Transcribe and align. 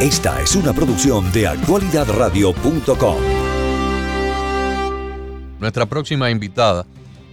Esta 0.00 0.42
es 0.42 0.54
una 0.54 0.74
producción 0.74 1.32
de 1.32 1.46
actualidadradio.com. 1.46 3.16
Nuestra 5.58 5.86
próxima 5.86 6.30
invitada 6.30 6.84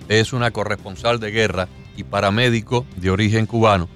es 0.07 0.32
una 0.32 0.50
corresponsal 0.52 1.20
de 1.20 1.31
guerra 1.31 1.68
y 1.97 2.05
paramédico 2.05 2.86
de 2.96 3.10
origen 3.10 3.47
cubano 3.47 3.89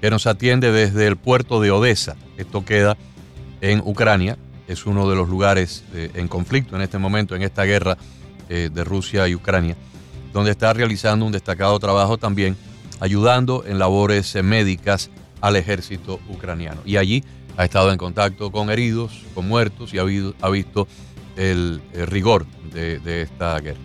que 0.00 0.08
nos 0.08 0.26
atiende 0.26 0.72
desde 0.72 1.06
el 1.06 1.18
puerto 1.18 1.60
de 1.60 1.70
Odessa. 1.70 2.16
Esto 2.38 2.64
queda 2.64 2.96
en 3.60 3.82
Ucrania, 3.84 4.38
es 4.68 4.86
uno 4.86 5.06
de 5.10 5.16
los 5.16 5.28
lugares 5.28 5.84
eh, 5.92 6.10
en 6.14 6.26
conflicto 6.26 6.76
en 6.76 6.82
este 6.82 6.96
momento, 6.96 7.36
en 7.36 7.42
esta 7.42 7.64
guerra 7.64 7.98
eh, 8.48 8.70
de 8.72 8.84
Rusia 8.84 9.28
y 9.28 9.34
Ucrania, 9.34 9.76
donde 10.32 10.50
está 10.50 10.72
realizando 10.72 11.26
un 11.26 11.32
destacado 11.32 11.78
trabajo 11.78 12.16
también 12.16 12.56
ayudando 13.00 13.64
en 13.66 13.78
labores 13.78 14.34
médicas 14.42 15.10
al 15.42 15.56
ejército 15.56 16.20
ucraniano. 16.30 16.80
Y 16.86 16.96
allí 16.96 17.22
ha 17.56 17.64
estado 17.64 17.92
en 17.92 17.98
contacto 17.98 18.50
con 18.50 18.70
heridos, 18.70 19.22
con 19.34 19.48
muertos 19.48 19.94
y 19.94 19.98
ha, 19.98 20.04
visto 20.04 20.88
el, 21.36 21.80
rigor 22.06 22.46
de, 22.72 23.22
esta 23.22 23.58
guerra. 23.60 23.80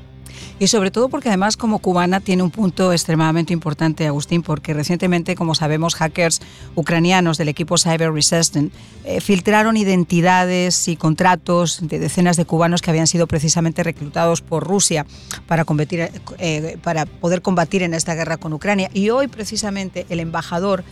Y 0.57 0.67
sobre 0.67 0.91
todo 0.91 1.07
porque 1.07 1.29
además 1.29 1.55
como 1.55 1.79
cubana 1.79 2.19
tiene 2.19 2.43
un 2.43 2.51
punto 2.51 2.91
extremadamente 2.91 3.53
importante, 3.53 4.05
Agustín, 4.07 4.41
porque 4.41 4.73
recientemente, 4.73 5.35
como 5.35 5.55
sabemos, 5.55 5.95
hackers 5.95 6.41
ucranianos 6.75 7.37
del 7.37 7.47
equipo 7.47 7.77
Cyber 7.77 8.11
Resistance 8.11 8.69
eh, 9.05 9.21
filtraron 9.21 9.77
identidades 9.77 10.89
y 10.89 10.97
contratos 10.97 11.79
de 11.81 11.99
decenas 11.99 12.35
de 12.35 12.43
cubanos 12.43 12.81
que 12.81 12.89
habían 12.89 13.07
sido 13.07 13.25
precisamente 13.25 13.83
reclutados 13.83 14.41
por 14.41 14.67
Rusia 14.67 15.05
para, 15.47 15.63
combatir, 15.63 16.11
eh, 16.39 16.77
para 16.83 17.05
poder 17.05 17.41
combatir 17.41 17.81
en 17.83 17.93
esta 17.93 18.13
guerra 18.15 18.35
con 18.35 18.51
Ucrania. 18.51 18.89
Y 18.93 19.11
hoy 19.11 19.27
precisamente 19.27 20.05
el 20.09 20.19
embajador 20.19 20.83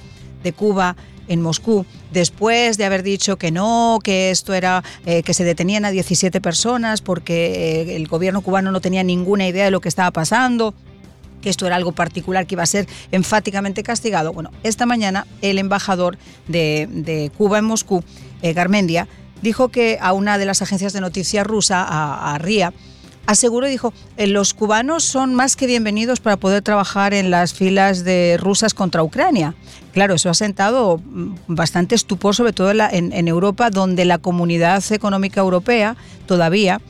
de 0.47 0.53
Cuba 0.53 0.95
en 1.27 1.41
Moscú, 1.41 1.85
después 2.11 2.77
de 2.77 2.85
haber 2.85 3.03
dicho 3.03 3.37
que 3.37 3.51
no, 3.51 3.99
que 4.01 4.31
esto 4.31 4.53
era 4.53 4.83
eh, 5.05 5.23
que 5.23 5.33
se 5.33 5.43
detenían 5.43 5.83
a 5.83 5.91
17 5.91 6.39
personas 6.39 7.01
porque 7.01 7.81
eh, 7.81 7.95
el 7.97 8.07
gobierno 8.07 8.41
cubano 8.41 8.71
no 8.71 8.79
tenía 8.79 9.03
ninguna 9.03 9.45
idea 9.45 9.65
de 9.65 9.71
lo 9.71 9.81
que 9.81 9.89
estaba 9.89 10.11
pasando, 10.11 10.73
que 11.41 11.49
esto 11.49 11.67
era 11.67 11.75
algo 11.75 11.91
particular 11.91 12.47
que 12.47 12.55
iba 12.55 12.63
a 12.63 12.67
ser 12.67 12.87
enfáticamente 13.11 13.83
castigado. 13.83 14.31
Bueno, 14.31 14.51
esta 14.63 14.85
mañana 14.85 15.27
el 15.41 15.59
embajador 15.59 16.17
de, 16.47 17.29
Cuba 17.37 17.59
en 17.59 17.65
Moscú, 17.65 18.03
eh, 18.41 18.53
Garmendia, 18.53 19.07
dijo 19.41 19.67
que 19.67 19.97
a 20.01 20.13
una 20.13 20.37
de 20.37 20.45
las 20.45 20.61
agencias 20.61 20.93
de 20.93 21.01
noticias 21.01 21.45
rusa, 21.45 21.85
a 21.87 22.37
RIA, 22.37 22.73
aseguró 23.27 23.67
y 23.67 23.71
dijo, 23.71 23.93
eh, 24.15 24.25
los 24.25 24.53
cubanos 24.53 25.03
son 25.03 25.35
más 25.35 25.55
que 25.55 25.67
bienvenidos 25.67 26.19
para 26.19 26.37
poder 26.37 26.63
trabajar 26.63 27.13
en 27.13 27.29
las 27.29 27.53
filas 27.53 28.03
de 28.03 28.37
rusas 28.39 28.73
contra 28.73 29.03
Ucrania. 29.03 29.53
Claro, 29.93 30.15
eso 30.15 30.29
ha 30.29 30.33
sentado 30.33 30.97
mm, 30.97 31.35
bastante 31.47 31.93
estupor, 31.93 32.33
sobre 32.33 32.53
todo 32.53 32.71
en, 32.71 33.13
en 33.13 33.27
Europa, 33.27 33.69
donde 33.69 34.05
la 34.05 34.17
comunidad 34.17 34.83
económica 34.91 35.41
europea 35.41 35.95
todavía 36.25 36.81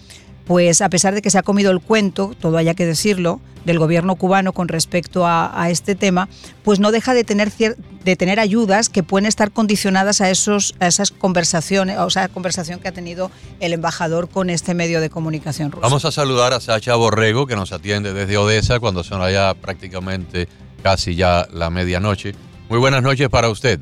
pues 0.47 0.81
a 0.81 0.89
pesar 0.89 1.13
de 1.13 1.21
que 1.21 1.29
se 1.29 1.37
ha 1.37 1.43
comido 1.43 1.71
el 1.71 1.81
cuento, 1.81 2.31
todo 2.39 2.57
haya 2.57 2.73
que 2.73 2.85
decirlo, 2.85 3.41
del 3.65 3.79
gobierno 3.79 4.15
cubano 4.15 4.53
con 4.53 4.69
respecto 4.69 5.27
a, 5.27 5.69
este 5.69 5.93
tema, 5.93 6.29
pues 6.63 6.79
no 6.79 6.91
deja 6.91 7.13
de 7.13 7.25
tener, 7.25 7.51
de 7.51 8.15
tener 8.15 8.39
ayudas 8.39 8.87
que 8.87 9.03
pueden 9.03 9.25
estar 9.25 9.51
condicionadas 9.51 10.21
a, 10.21 10.29
esos, 10.29 10.73
a 10.79 10.87
esas 10.87 11.11
conversaciones, 11.11 11.99
o 11.99 12.09
sea, 12.09 12.29
conversación 12.29 12.79
que 12.79 12.87
ha 12.87 12.93
tenido 12.93 13.29
el 13.59 13.73
embajador 13.73 14.29
con 14.29 14.49
este 14.49 14.73
medio 14.73 15.01
de 15.01 15.09
comunicación 15.09 15.71
ruso. 15.71 15.81
Vamos 15.81 16.05
a 16.05 16.11
saludar 16.13 16.53
a 16.53 16.61
Sacha 16.61 16.95
Borrego, 16.95 17.45
que 17.45 17.57
nos 17.57 17.73
atiende 17.73 18.13
desde 18.13 18.37
Odessa, 18.37 18.79
cuando 18.79 19.03
son 19.03 19.21
allá 19.21 19.53
prácticamente 19.53 20.47
casi 20.81 21.15
ya 21.15 21.45
la 21.51 21.69
medianoche. 21.69 22.35
Muy 22.69 22.79
buenas 22.79 23.03
noches 23.03 23.27
para 23.27 23.49
usted. 23.49 23.81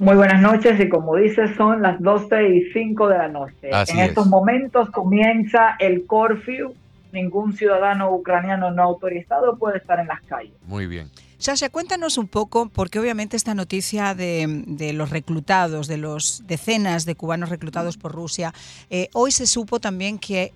Muy 0.00 0.16
buenas 0.16 0.40
noches 0.40 0.80
y 0.80 0.88
como 0.88 1.16
dice 1.16 1.54
son 1.56 1.82
las 1.82 2.00
12 2.00 2.56
y 2.56 2.72
5 2.72 3.08
de 3.08 3.18
la 3.18 3.28
noche. 3.28 3.68
en 3.88 3.98
estos 3.98 4.26
momentos 4.28 4.88
comienza 4.88 5.76
el 5.78 6.06
curfew. 6.06 6.72
Ningún 7.12 7.54
ciudadano 7.54 8.10
ucraniano 8.10 8.70
no 8.70 8.82
autorizado 8.82 9.58
puede 9.58 9.76
estar 9.76 10.00
en 10.00 10.06
las 10.06 10.22
calles. 10.22 10.54
Muy 10.66 10.86
bien. 10.86 11.10
Sasha, 11.36 11.68
cuéntanos 11.68 12.16
un 12.16 12.28
poco, 12.28 12.70
porque 12.70 12.98
obviamente 12.98 13.36
esta 13.36 13.54
noticia 13.54 14.14
de, 14.14 14.92
los 14.94 15.10
reclutados, 15.10 15.86
de 15.86 15.98
los 15.98 16.44
decenas 16.46 17.04
de 17.04 17.14
cubanos 17.14 17.50
reclutados 17.50 17.98
por 17.98 18.12
Rusia, 18.12 18.54
eh, 18.88 19.10
hoy 19.12 19.32
se 19.32 19.46
supo 19.46 19.80
también 19.80 20.18
que 20.18 20.54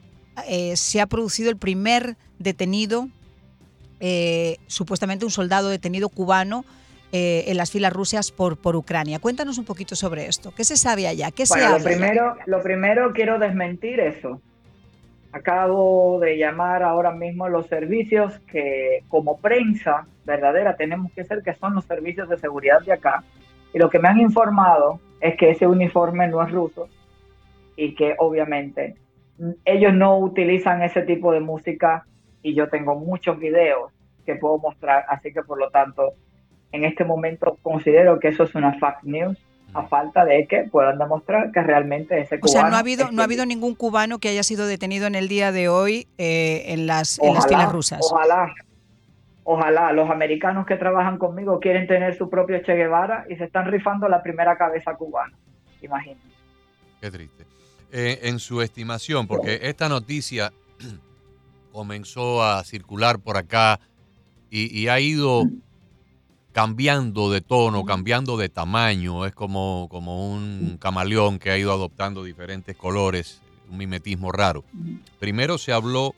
eh, 0.49 0.75
se 0.77 1.03
ha 1.03 1.07
producido 1.07 1.51
el 1.51 1.59
primer 1.59 2.17
detenido, 2.39 3.09
eh, 4.01 4.57
supuestamente 4.69 5.27
un 5.27 5.31
soldado 5.31 5.69
detenido 5.69 6.09
cubano, 6.09 6.65
eh, 7.17 7.45
en 7.47 7.57
las 7.57 7.71
filas 7.71 7.93
rusas 7.93 8.33
por, 8.33 8.57
por 8.57 8.75
Ucrania. 8.75 9.21
Cuéntanos 9.21 9.57
un 9.59 9.65
poquito 9.65 9.95
sobre 9.95 10.27
esto. 10.27 10.53
¿Qué 10.53 10.65
se 10.65 10.77
sabe 10.77 11.07
allá? 11.07 11.31
¿Qué 11.31 11.47
se 11.47 11.61
Lo 11.61 11.79
primero, 11.79 12.35
lo 12.47 12.61
primero 12.61 13.13
quiero 13.13 13.39
desmentir 13.39 14.01
eso. 14.01 14.41
Acabo 15.31 16.19
de 16.19 16.37
llamar 16.37 16.83
ahora 16.83 17.13
mismo 17.13 17.49
los 17.49 17.69
servicios 17.69 18.37
que 18.51 19.05
como 19.07 19.39
prensa 19.39 20.09
verdadera 20.25 20.75
tenemos 20.75 21.13
que 21.13 21.23
ser, 21.23 21.45
que 21.45 21.55
son 21.55 21.77
los 21.77 21.85
servicios 21.85 22.29
de 22.29 22.37
seguridad 22.37 22.81
de 22.81 22.95
acá. 22.95 23.23
Y 23.73 23.79
lo 23.79 23.89
que 23.89 24.01
me 24.01 24.09
han 24.09 24.19
informado 24.19 24.99
es 25.21 25.37
que 25.37 25.51
ese 25.51 25.69
uniforme 25.69 26.27
no 26.27 26.43
es 26.43 26.51
ruso 26.51 26.89
y 27.77 27.95
que 27.95 28.17
obviamente 28.19 28.97
ellos 29.65 29.95
no 29.95 30.19
utilizan 30.19 30.83
ese 30.83 31.03
tipo 31.03 31.31
de 31.31 31.39
música 31.39 32.07
y 32.43 32.55
yo 32.55 32.69
tengo 32.69 32.97
muchos 32.97 33.39
videos 33.39 33.93
que 34.27 34.35
puedo 34.35 34.59
mostrar, 34.59 35.05
así 35.09 35.33
que 35.33 35.45
por 35.45 35.61
lo 35.61 35.71
tanto 35.71 36.15
en 36.75 36.85
este 36.85 37.05
momento 37.05 37.57
considero 37.63 38.19
que 38.19 38.29
eso 38.29 38.43
es 38.43 38.55
una 38.57 38.77
fact 38.81 39.05
news 39.05 39.39
a 39.75 39.83
mm. 39.83 39.89
falta 39.89 40.25
de 40.25 40.47
que 40.49 40.65
puedan 40.65 40.99
demostrar 40.99 41.53
que 41.53 41.63
realmente 41.63 42.21
ese 42.21 42.41
cubano... 42.41 42.59
O 42.59 42.61
sea, 42.61 42.69
no 42.69 42.77
ha 42.77 42.81
habido, 42.81 43.13
no 43.13 43.23
ha 43.23 43.25
habido 43.25 43.47
ningún 43.47 43.77
cubano 43.77 44.19
que 44.19 44.29
haya 44.29 44.43
sido 44.43 44.67
detenido 44.67 45.07
en 45.07 45.15
el 45.15 45.29
día 45.29 45.53
de 45.53 45.69
hoy 45.69 46.09
eh, 46.19 46.65
en, 46.67 46.89
las, 46.89 47.21
en 47.21 47.33
las 47.33 47.47
filas 47.47 47.71
rusas. 47.71 48.01
Ojalá, 48.03 48.53
ojalá. 49.45 49.93
Los 49.93 50.11
americanos 50.11 50.67
que 50.67 50.75
trabajan 50.75 51.17
conmigo 51.17 51.61
quieren 51.61 51.87
tener 51.87 52.19
su 52.19 52.29
propio 52.29 52.61
Che 52.61 52.75
Guevara 52.75 53.25
y 53.31 53.37
se 53.37 53.45
están 53.45 53.71
rifando 53.71 54.09
la 54.09 54.21
primera 54.21 54.59
cabeza 54.59 54.95
cubana. 54.95 55.37
Imagínense. 55.81 56.27
Qué 57.01 57.11
triste. 57.11 57.45
Eh, 57.93 58.19
en 58.25 58.41
su 58.41 58.63
estimación, 58.63 59.29
porque 59.29 59.61
esta 59.63 59.89
noticia 59.89 60.53
comenzó 61.73 62.43
a 62.43 62.65
circular 62.65 63.21
por 63.21 63.37
acá 63.37 63.79
y, 64.51 64.77
y 64.77 64.89
ha 64.89 64.99
ido 64.99 65.45
mm 65.45 65.74
cambiando 66.55 67.33
de 67.33 67.41
tono, 67.41 67.85
cambiando 67.85 68.37
de 68.37 68.49
tamaño, 68.49 69.27
es 69.27 69.35
como, 69.35 69.89
como 69.91 70.33
un 70.33 70.79
camaleón 70.81 71.41
que 71.41 71.51
ha 71.51 71.59
ido 71.59 71.73
adoptando 71.73 72.23
diferentes 72.23 72.77
colores, 72.77 73.43
un 73.69 73.77
mimetismo 73.77 74.31
raro. 74.31 74.65
Primero 75.19 75.59
se 75.59 75.73
habló 75.73 76.15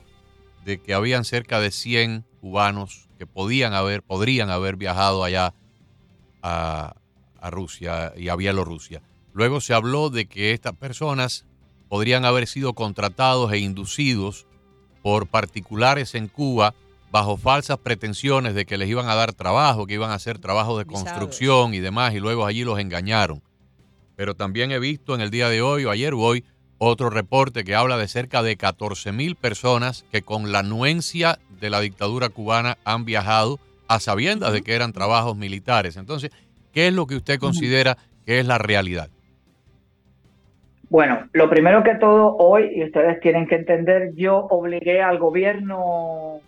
de 0.63 0.79
que 0.79 0.93
habían 0.93 1.25
cerca 1.25 1.59
de 1.59 1.71
100 1.71 2.23
cubanos 2.39 3.09
que 3.17 3.25
podían 3.25 3.73
haber, 3.73 4.03
podrían 4.03 4.51
haber 4.51 4.75
viajado 4.75 5.23
allá 5.23 5.55
a, 6.43 6.93
a 7.41 7.49
Rusia 7.49 8.13
y 8.15 8.29
a 8.29 8.35
Bielorrusia. 8.35 9.01
Luego 9.33 9.59
se 9.59 9.73
habló 9.73 10.11
de 10.11 10.27
que 10.27 10.51
estas 10.51 10.73
personas 10.73 11.45
podrían 11.89 12.25
haber 12.25 12.45
sido 12.45 12.73
contratados 12.73 13.51
e 13.53 13.57
inducidos 13.57 14.45
por 15.01 15.25
particulares 15.25 16.13
en 16.13 16.27
Cuba 16.27 16.75
bajo 17.11 17.37
falsas 17.37 17.77
pretensiones 17.77 18.53
de 18.53 18.65
que 18.65 18.77
les 18.77 18.89
iban 18.89 19.07
a 19.07 19.15
dar 19.15 19.33
trabajo, 19.33 19.85
que 19.85 19.93
iban 19.93 20.11
a 20.11 20.15
hacer 20.15 20.39
trabajo 20.39 20.77
de 20.77 20.85
construcción 20.85 21.73
y 21.73 21.79
demás, 21.79 22.13
y 22.13 22.19
luego 22.19 22.45
allí 22.45 22.63
los 22.63 22.79
engañaron. 22.79 23.41
Pero 24.15 24.35
también 24.35 24.71
he 24.71 24.79
visto 24.79 25.15
en 25.15 25.21
el 25.21 25.29
día 25.29 25.49
de 25.49 25.61
hoy 25.61 25.85
o 25.85 25.91
ayer 25.91 26.13
o 26.13 26.19
hoy 26.19 26.43
otro 26.79 27.09
reporte 27.09 27.63
que 27.63 27.75
habla 27.75 27.97
de 27.97 28.07
cerca 28.07 28.43
de 28.43 28.55
14 28.55 29.11
mil 29.11 29.35
personas 29.35 30.05
que 30.11 30.21
con 30.21 30.51
la 30.51 30.59
anuencia 30.59 31.39
de 31.59 31.69
la 31.69 31.79
dictadura 31.79 32.29
cubana 32.29 32.77
han 32.83 33.05
viajado 33.05 33.59
a 33.87 33.99
sabiendas 33.99 34.53
de 34.53 34.61
que 34.61 34.75
eran 34.75 34.93
trabajos 34.93 35.35
militares. 35.37 35.97
Entonces, 35.97 36.31
¿qué 36.73 36.87
es 36.87 36.93
lo 36.93 37.07
que 37.07 37.15
usted 37.15 37.39
considera 37.39 37.97
que 38.25 38.39
es 38.39 38.45
la 38.45 38.57
realidad? 38.57 39.09
Bueno, 40.89 41.27
lo 41.33 41.49
primero 41.49 41.83
que 41.83 41.95
todo 41.95 42.37
hoy, 42.37 42.71
y 42.73 42.83
ustedes 42.83 43.19
tienen 43.19 43.47
que 43.47 43.55
entender, 43.55 44.13
yo 44.15 44.37
obligué 44.49 45.01
al 45.01 45.19
gobierno 45.19 46.39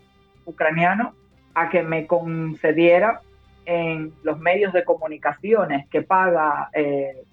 ucraniano 0.50 1.14
a 1.54 1.70
que 1.70 1.84
me 1.84 2.08
concediera 2.08 3.22
en 3.66 4.14
los 4.24 4.40
medios 4.40 4.74
de 4.74 4.84
comunicaciones 4.84 5.88
que 5.90 6.02
paga 6.02 6.70
eh, 6.74 7.24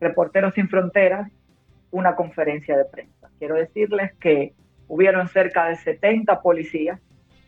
Reporteros 0.00 0.54
Sin 0.54 0.68
Fronteras 0.68 1.30
una 1.90 2.16
conferencia 2.16 2.76
de 2.76 2.84
prensa. 2.84 3.30
Quiero 3.38 3.54
decirles 3.54 4.12
que 4.14 4.52
hubieron 4.88 5.28
cerca 5.28 5.66
de 5.66 5.76
70 5.76 6.42
policías, 6.42 7.00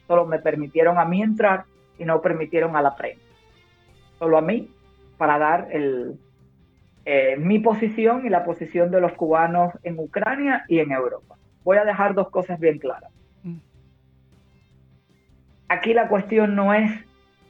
solo 0.06 0.25
me 0.25 0.38
permitieron 0.38 0.99
a 0.99 1.05
mí 1.05 1.23
entrar 1.23 1.64
y 1.99 2.05
no 2.05 2.23
permitieron 2.23 2.76
a 2.76 2.82
la 2.82 2.94
prensa. 2.94 3.23
Solo 4.19 4.38
a 4.38 4.43
mí 4.43 4.70
para 5.19 5.38
dar 5.38 5.69
eh, 5.73 7.37
mi 7.38 7.58
posición 7.58 8.26
y 8.26 8.29
la 8.29 8.44
posición 8.44 8.91
de 8.91 9.00
los 9.00 9.12
cubanos 9.12 9.73
en 9.82 9.99
Ucrania 9.99 10.64
y 10.69 10.79
en 10.79 10.93
Europa. 10.93 11.37
Voy 11.64 11.79
a 11.79 11.85
dejar 11.85 12.14
dos 12.14 12.31
cosas 12.31 12.61
bien 12.61 12.79
claras. 12.79 13.11
Aquí 15.68 15.94
la 15.94 16.08
cuestión 16.08 16.54
no 16.54 16.72
es 16.72 16.90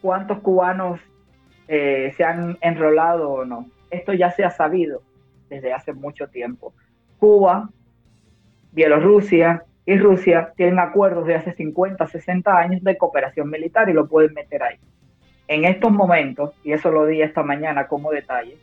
cuántos 0.00 0.38
cubanos 0.38 1.00
eh, 1.68 2.12
se 2.16 2.24
han 2.24 2.58
enrolado 2.60 3.30
o 3.30 3.44
no. 3.44 3.66
Esto 3.90 4.12
ya 4.12 4.30
se 4.30 4.44
ha 4.44 4.50
sabido. 4.50 5.02
desde 5.48 5.72
hace 5.72 5.92
mucho 5.92 6.28
tiempo. 6.28 6.74
Cuba, 7.18 7.70
Bielorrusia 8.72 9.62
y 9.84 9.96
Rusia 9.96 10.52
tienen 10.56 10.80
acuerdos 10.80 11.26
de 11.26 11.36
hace 11.36 11.52
50, 11.52 12.04
60 12.06 12.58
años 12.58 12.82
de 12.82 12.98
cooperación 12.98 13.48
militar 13.48 13.88
y 13.88 13.92
lo 13.92 14.08
pueden 14.08 14.34
meter 14.34 14.62
ahí. 14.62 14.78
En 15.48 15.64
estos 15.64 15.92
momentos, 15.92 16.52
y 16.64 16.72
eso 16.72 16.90
lo 16.90 17.06
di 17.06 17.22
esta 17.22 17.44
mañana 17.44 17.86
como 17.86 18.10
detalle, 18.10 18.58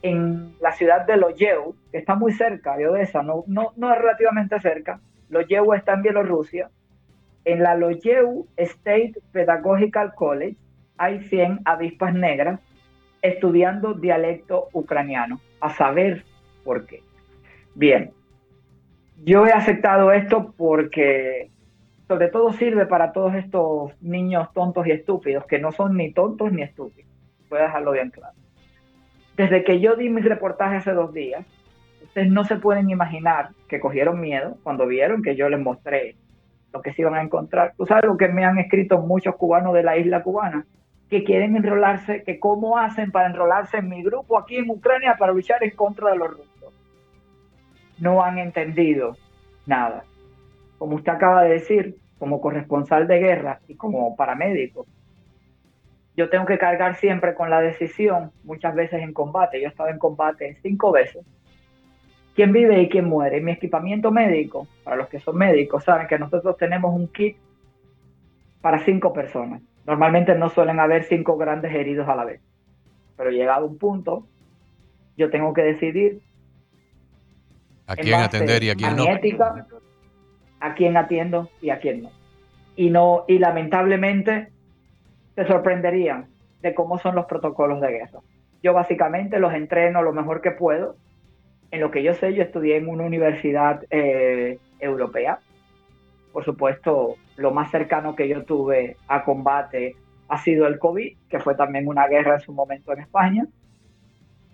en 0.00 0.56
la 0.60 0.72
ciudad 0.72 1.06
de 1.06 1.18
Loyeu, 1.18 1.76
que 1.92 1.98
está 1.98 2.14
muy 2.14 2.32
cerca 2.32 2.76
de 2.76 2.88
Odessa, 2.88 3.22
no, 3.22 3.44
no, 3.46 3.72
no 3.76 3.92
es 3.92 3.98
relativamente 3.98 4.58
cerca, 4.58 5.00
Loyeu 5.28 5.74
está 5.74 5.92
en 5.92 6.02
Bielorrusia, 6.02 6.70
en 7.44 7.62
la 7.62 7.74
Loyeu 7.74 8.46
State 8.56 9.14
Pedagogical 9.32 10.14
College 10.14 10.56
hay 10.96 11.20
100 11.20 11.60
avispas 11.64 12.14
negras 12.14 12.60
estudiando 13.22 13.94
dialecto 13.94 14.68
ucraniano, 14.72 15.40
a 15.60 15.70
saber 15.70 16.24
por 16.64 16.86
qué. 16.86 17.02
Bien, 17.74 18.10
yo 19.24 19.46
he 19.46 19.52
aceptado 19.52 20.12
esto 20.12 20.52
porque 20.56 21.50
sobre 22.08 22.28
todo 22.28 22.52
sirve 22.52 22.86
para 22.86 23.12
todos 23.12 23.34
estos 23.34 23.92
niños 24.02 24.52
tontos 24.52 24.86
y 24.86 24.90
estúpidos, 24.90 25.46
que 25.46 25.58
no 25.58 25.72
son 25.72 25.96
ni 25.96 26.12
tontos 26.12 26.52
ni 26.52 26.62
estúpidos. 26.62 27.10
Voy 27.48 27.60
a 27.60 27.62
dejarlo 27.62 27.92
bien 27.92 28.10
claro. 28.10 28.34
Desde 29.36 29.64
que 29.64 29.80
yo 29.80 29.96
di 29.96 30.10
mis 30.10 30.24
reportajes 30.24 30.80
hace 30.80 30.92
dos 30.92 31.14
días, 31.14 31.46
ustedes 32.02 32.30
no 32.30 32.44
se 32.44 32.56
pueden 32.56 32.90
imaginar 32.90 33.50
que 33.68 33.80
cogieron 33.80 34.20
miedo 34.20 34.58
cuando 34.62 34.86
vieron 34.86 35.22
que 35.22 35.36
yo 35.36 35.48
les 35.48 35.60
mostré 35.60 36.16
lo 36.72 36.82
que 36.82 36.92
se 36.92 37.02
iban 37.02 37.14
a 37.14 37.22
encontrar. 37.22 37.74
Tú 37.76 37.86
sabes 37.86 38.04
lo 38.04 38.16
que 38.16 38.28
me 38.28 38.44
han 38.44 38.58
escrito 38.58 38.98
muchos 38.98 39.36
cubanos 39.36 39.74
de 39.74 39.82
la 39.82 39.96
isla 39.96 40.22
cubana, 40.22 40.66
que 41.10 41.24
quieren 41.24 41.56
enrolarse, 41.56 42.22
que 42.22 42.40
cómo 42.40 42.78
hacen 42.78 43.10
para 43.10 43.26
enrolarse 43.26 43.78
en 43.78 43.88
mi 43.88 44.02
grupo 44.02 44.38
aquí 44.38 44.56
en 44.56 44.70
Ucrania 44.70 45.16
para 45.18 45.32
luchar 45.32 45.62
en 45.62 45.70
contra 45.70 46.10
de 46.10 46.16
los 46.16 46.30
rusos. 46.30 46.74
No 47.98 48.22
han 48.22 48.38
entendido 48.38 49.16
nada. 49.66 50.04
Como 50.78 50.96
usted 50.96 51.12
acaba 51.12 51.42
de 51.42 51.50
decir, 51.50 51.96
como 52.18 52.40
corresponsal 52.40 53.06
de 53.06 53.18
guerra 53.18 53.60
y 53.68 53.74
como 53.74 54.16
paramédico, 54.16 54.86
yo 56.16 56.28
tengo 56.28 56.44
que 56.44 56.58
cargar 56.58 56.96
siempre 56.96 57.34
con 57.34 57.50
la 57.50 57.60
decisión, 57.60 58.32
muchas 58.44 58.74
veces 58.74 59.02
en 59.02 59.12
combate. 59.12 59.60
Yo 59.60 59.66
he 59.66 59.70
estado 59.70 59.88
en 59.88 59.98
combate 59.98 60.58
cinco 60.62 60.92
veces. 60.92 61.24
¿Quién 62.34 62.52
vive 62.52 62.80
y 62.82 62.88
quién 62.88 63.06
muere? 63.06 63.40
Mi 63.40 63.52
equipamiento 63.52 64.10
médico, 64.10 64.66
para 64.84 64.96
los 64.96 65.08
que 65.08 65.20
son 65.20 65.36
médicos, 65.36 65.84
saben 65.84 66.06
que 66.06 66.18
nosotros 66.18 66.56
tenemos 66.56 66.94
un 66.94 67.08
kit 67.08 67.36
para 68.60 68.78
cinco 68.78 69.12
personas 69.12 69.60
Normalmente 69.86 70.34
no 70.34 70.48
suelen 70.48 70.78
haber 70.78 71.04
cinco 71.04 71.36
grandes 71.36 71.74
heridos 71.74 72.08
a 72.08 72.14
la 72.14 72.24
vez. 72.24 72.40
Pero 73.16 73.30
llegado 73.30 73.66
un 73.66 73.78
punto, 73.78 74.26
yo 75.16 75.30
tengo 75.30 75.52
que 75.52 75.62
decidir 75.62 76.20
a 77.86 77.96
quién 77.96 78.20
atender 78.20 78.62
y 78.62 78.70
a 78.70 78.74
quién 78.74 78.96
no. 78.96 79.04
Ética, 79.04 79.66
a 80.60 80.74
quién 80.74 80.96
atiendo 80.96 81.50
y 81.60 81.70
a 81.70 81.80
quién 81.80 82.02
no. 82.02 82.10
Y 82.76 82.90
no 82.90 83.24
y 83.26 83.38
lamentablemente 83.38 84.50
se 85.34 85.46
sorprenderían 85.46 86.28
de 86.62 86.74
cómo 86.74 86.98
son 86.98 87.16
los 87.16 87.26
protocolos 87.26 87.80
de 87.80 87.90
guerra. 87.90 88.20
Yo 88.62 88.72
básicamente 88.72 89.40
los 89.40 89.52
entreno 89.52 90.02
lo 90.02 90.12
mejor 90.12 90.40
que 90.40 90.52
puedo. 90.52 90.96
En 91.72 91.80
lo 91.80 91.90
que 91.90 92.04
yo 92.04 92.14
sé, 92.14 92.32
yo 92.34 92.44
estudié 92.44 92.76
en 92.76 92.88
una 92.88 93.04
universidad 93.04 93.82
eh, 93.90 94.58
europea 94.78 95.40
por 96.32 96.44
supuesto, 96.44 97.16
lo 97.36 97.52
más 97.52 97.70
cercano 97.70 98.16
que 98.16 98.28
yo 98.28 98.44
tuve 98.44 98.96
a 99.06 99.22
combate 99.24 99.96
ha 100.28 100.38
sido 100.38 100.66
el 100.66 100.78
COVID, 100.78 101.16
que 101.28 101.38
fue 101.38 101.54
también 101.54 101.86
una 101.86 102.08
guerra 102.08 102.34
en 102.34 102.40
su 102.40 102.52
momento 102.52 102.92
en 102.92 103.00
España. 103.00 103.46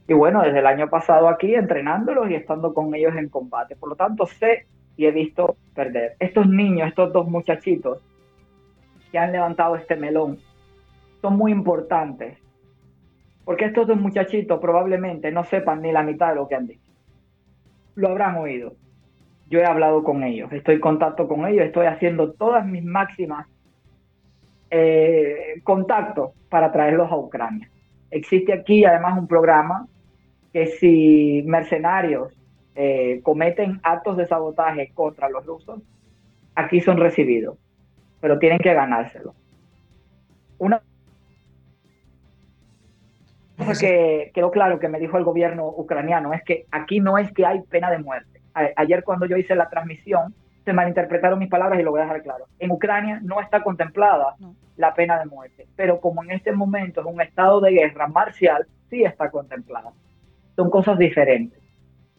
Y 0.08 0.12
bueno, 0.12 0.42
desde 0.42 0.58
el 0.58 0.66
año 0.66 0.88
pasado 0.88 1.28
aquí 1.28 1.54
entrenándolos 1.54 2.30
y 2.30 2.34
estando 2.34 2.74
con 2.74 2.94
ellos 2.94 3.14
en 3.14 3.28
combate. 3.28 3.76
Por 3.76 3.90
lo 3.90 3.96
tanto, 3.96 4.26
sé 4.26 4.66
y 4.96 5.06
he 5.06 5.12
visto 5.12 5.56
perder. 5.74 6.16
Estos 6.18 6.48
niños, 6.48 6.88
estos 6.88 7.12
dos 7.12 7.28
muchachitos 7.28 8.02
que 9.12 9.18
han 9.18 9.30
levantado 9.30 9.76
este 9.76 9.94
melón, 9.94 10.38
son 11.22 11.36
muy 11.36 11.52
importantes. 11.52 12.38
Porque 13.44 13.66
estos 13.66 13.86
dos 13.86 13.98
muchachitos 13.98 14.58
probablemente 14.58 15.30
no 15.30 15.44
sepan 15.44 15.80
ni 15.82 15.92
la 15.92 16.02
mitad 16.02 16.30
de 16.30 16.34
lo 16.34 16.48
que 16.48 16.54
han 16.56 16.66
dicho. 16.66 16.87
Lo 17.98 18.08
habrán 18.08 18.36
oído 18.36 18.76
yo 19.50 19.60
he 19.60 19.64
hablado 19.64 20.02
con 20.04 20.22
ellos, 20.22 20.52
estoy 20.52 20.76
en 20.76 20.80
contacto 20.80 21.26
con 21.26 21.46
ellos, 21.46 21.64
estoy 21.64 21.86
haciendo 21.86 22.32
todas 22.32 22.66
mis 22.66 22.84
máximas 22.84 23.46
eh, 24.70 25.60
contactos 25.64 26.32
para 26.50 26.70
traerlos 26.70 27.10
a 27.10 27.16
Ucrania. 27.16 27.70
Existe 28.10 28.52
aquí 28.52 28.84
además 28.84 29.18
un 29.18 29.26
programa 29.26 29.86
que 30.52 30.66
si 30.66 31.42
mercenarios 31.46 32.34
eh, 32.74 33.20
cometen 33.22 33.80
actos 33.82 34.16
de 34.18 34.26
sabotaje 34.26 34.90
contra 34.92 35.30
los 35.30 35.44
rusos, 35.46 35.80
aquí 36.54 36.80
son 36.80 36.98
recibidos, 36.98 37.56
pero 38.20 38.38
tienen 38.38 38.58
que 38.58 38.74
ganárselo. 38.74 39.34
cosa 43.66 43.80
que 43.80 44.30
quedó 44.34 44.50
claro 44.50 44.78
que 44.78 44.88
me 44.88 44.98
dijo 44.98 45.18
el 45.18 45.24
gobierno 45.24 45.68
ucraniano 45.68 46.32
es 46.32 46.42
que 46.42 46.66
aquí 46.70 47.00
no 47.00 47.18
es 47.18 47.32
que 47.32 47.44
hay 47.44 47.60
pena 47.62 47.90
de 47.90 47.98
muerte 47.98 48.38
ayer 48.76 49.04
cuando 49.04 49.26
yo 49.26 49.36
hice 49.36 49.54
la 49.54 49.68
transmisión, 49.68 50.34
se 50.64 50.72
malinterpretaron 50.72 51.38
mis 51.38 51.48
palabras 51.48 51.80
y 51.80 51.82
lo 51.82 51.90
voy 51.90 52.00
a 52.00 52.04
dejar 52.04 52.22
claro. 52.22 52.44
En 52.58 52.70
Ucrania 52.70 53.20
no 53.22 53.40
está 53.40 53.62
contemplada 53.62 54.36
la 54.76 54.94
pena 54.94 55.18
de 55.18 55.26
muerte, 55.26 55.66
pero 55.76 56.00
como 56.00 56.22
en 56.22 56.32
este 56.32 56.52
momento 56.52 57.00
es 57.00 57.06
un 57.06 57.20
estado 57.20 57.60
de 57.60 57.72
guerra 57.72 58.06
marcial, 58.06 58.66
sí 58.90 59.02
está 59.02 59.30
contemplada. 59.30 59.92
Son 60.56 60.70
cosas 60.70 60.98
diferentes. 60.98 61.58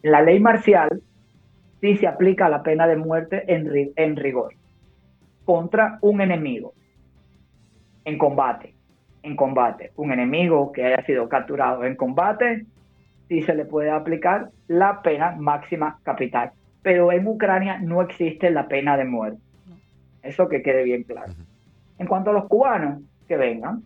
En 0.02 0.12
la 0.12 0.22
ley 0.22 0.40
marcial 0.40 1.02
sí 1.80 1.96
se 1.96 2.06
aplica 2.06 2.48
la 2.48 2.62
pena 2.62 2.86
de 2.86 2.96
muerte 2.96 3.44
en, 3.46 3.92
en 3.94 4.16
rigor 4.16 4.54
contra 5.44 5.98
un 6.00 6.20
enemigo 6.20 6.74
en 8.04 8.18
combate. 8.18 8.74
En 9.22 9.36
combate. 9.36 9.92
Un 9.96 10.12
enemigo 10.12 10.72
que 10.72 10.84
haya 10.84 11.04
sido 11.04 11.28
capturado 11.28 11.84
en 11.84 11.96
combate 11.96 12.64
sí 13.28 13.42
se 13.42 13.54
le 13.54 13.64
puede 13.64 13.90
aplicar 13.90 14.50
la 14.66 15.02
pena 15.02 15.36
máxima 15.38 16.00
capital. 16.02 16.52
Pero 16.82 17.12
en 17.12 17.26
Ucrania 17.26 17.78
no 17.78 18.02
existe 18.02 18.50
la 18.50 18.66
pena 18.66 18.96
de 18.96 19.04
muerte. 19.04 19.40
Eso 20.22 20.48
que 20.48 20.62
quede 20.62 20.82
bien 20.82 21.04
claro. 21.04 21.32
En 21.98 22.06
cuanto 22.06 22.30
a 22.30 22.32
los 22.32 22.46
cubanos 22.46 23.02
que 23.28 23.36
vengan, 23.36 23.84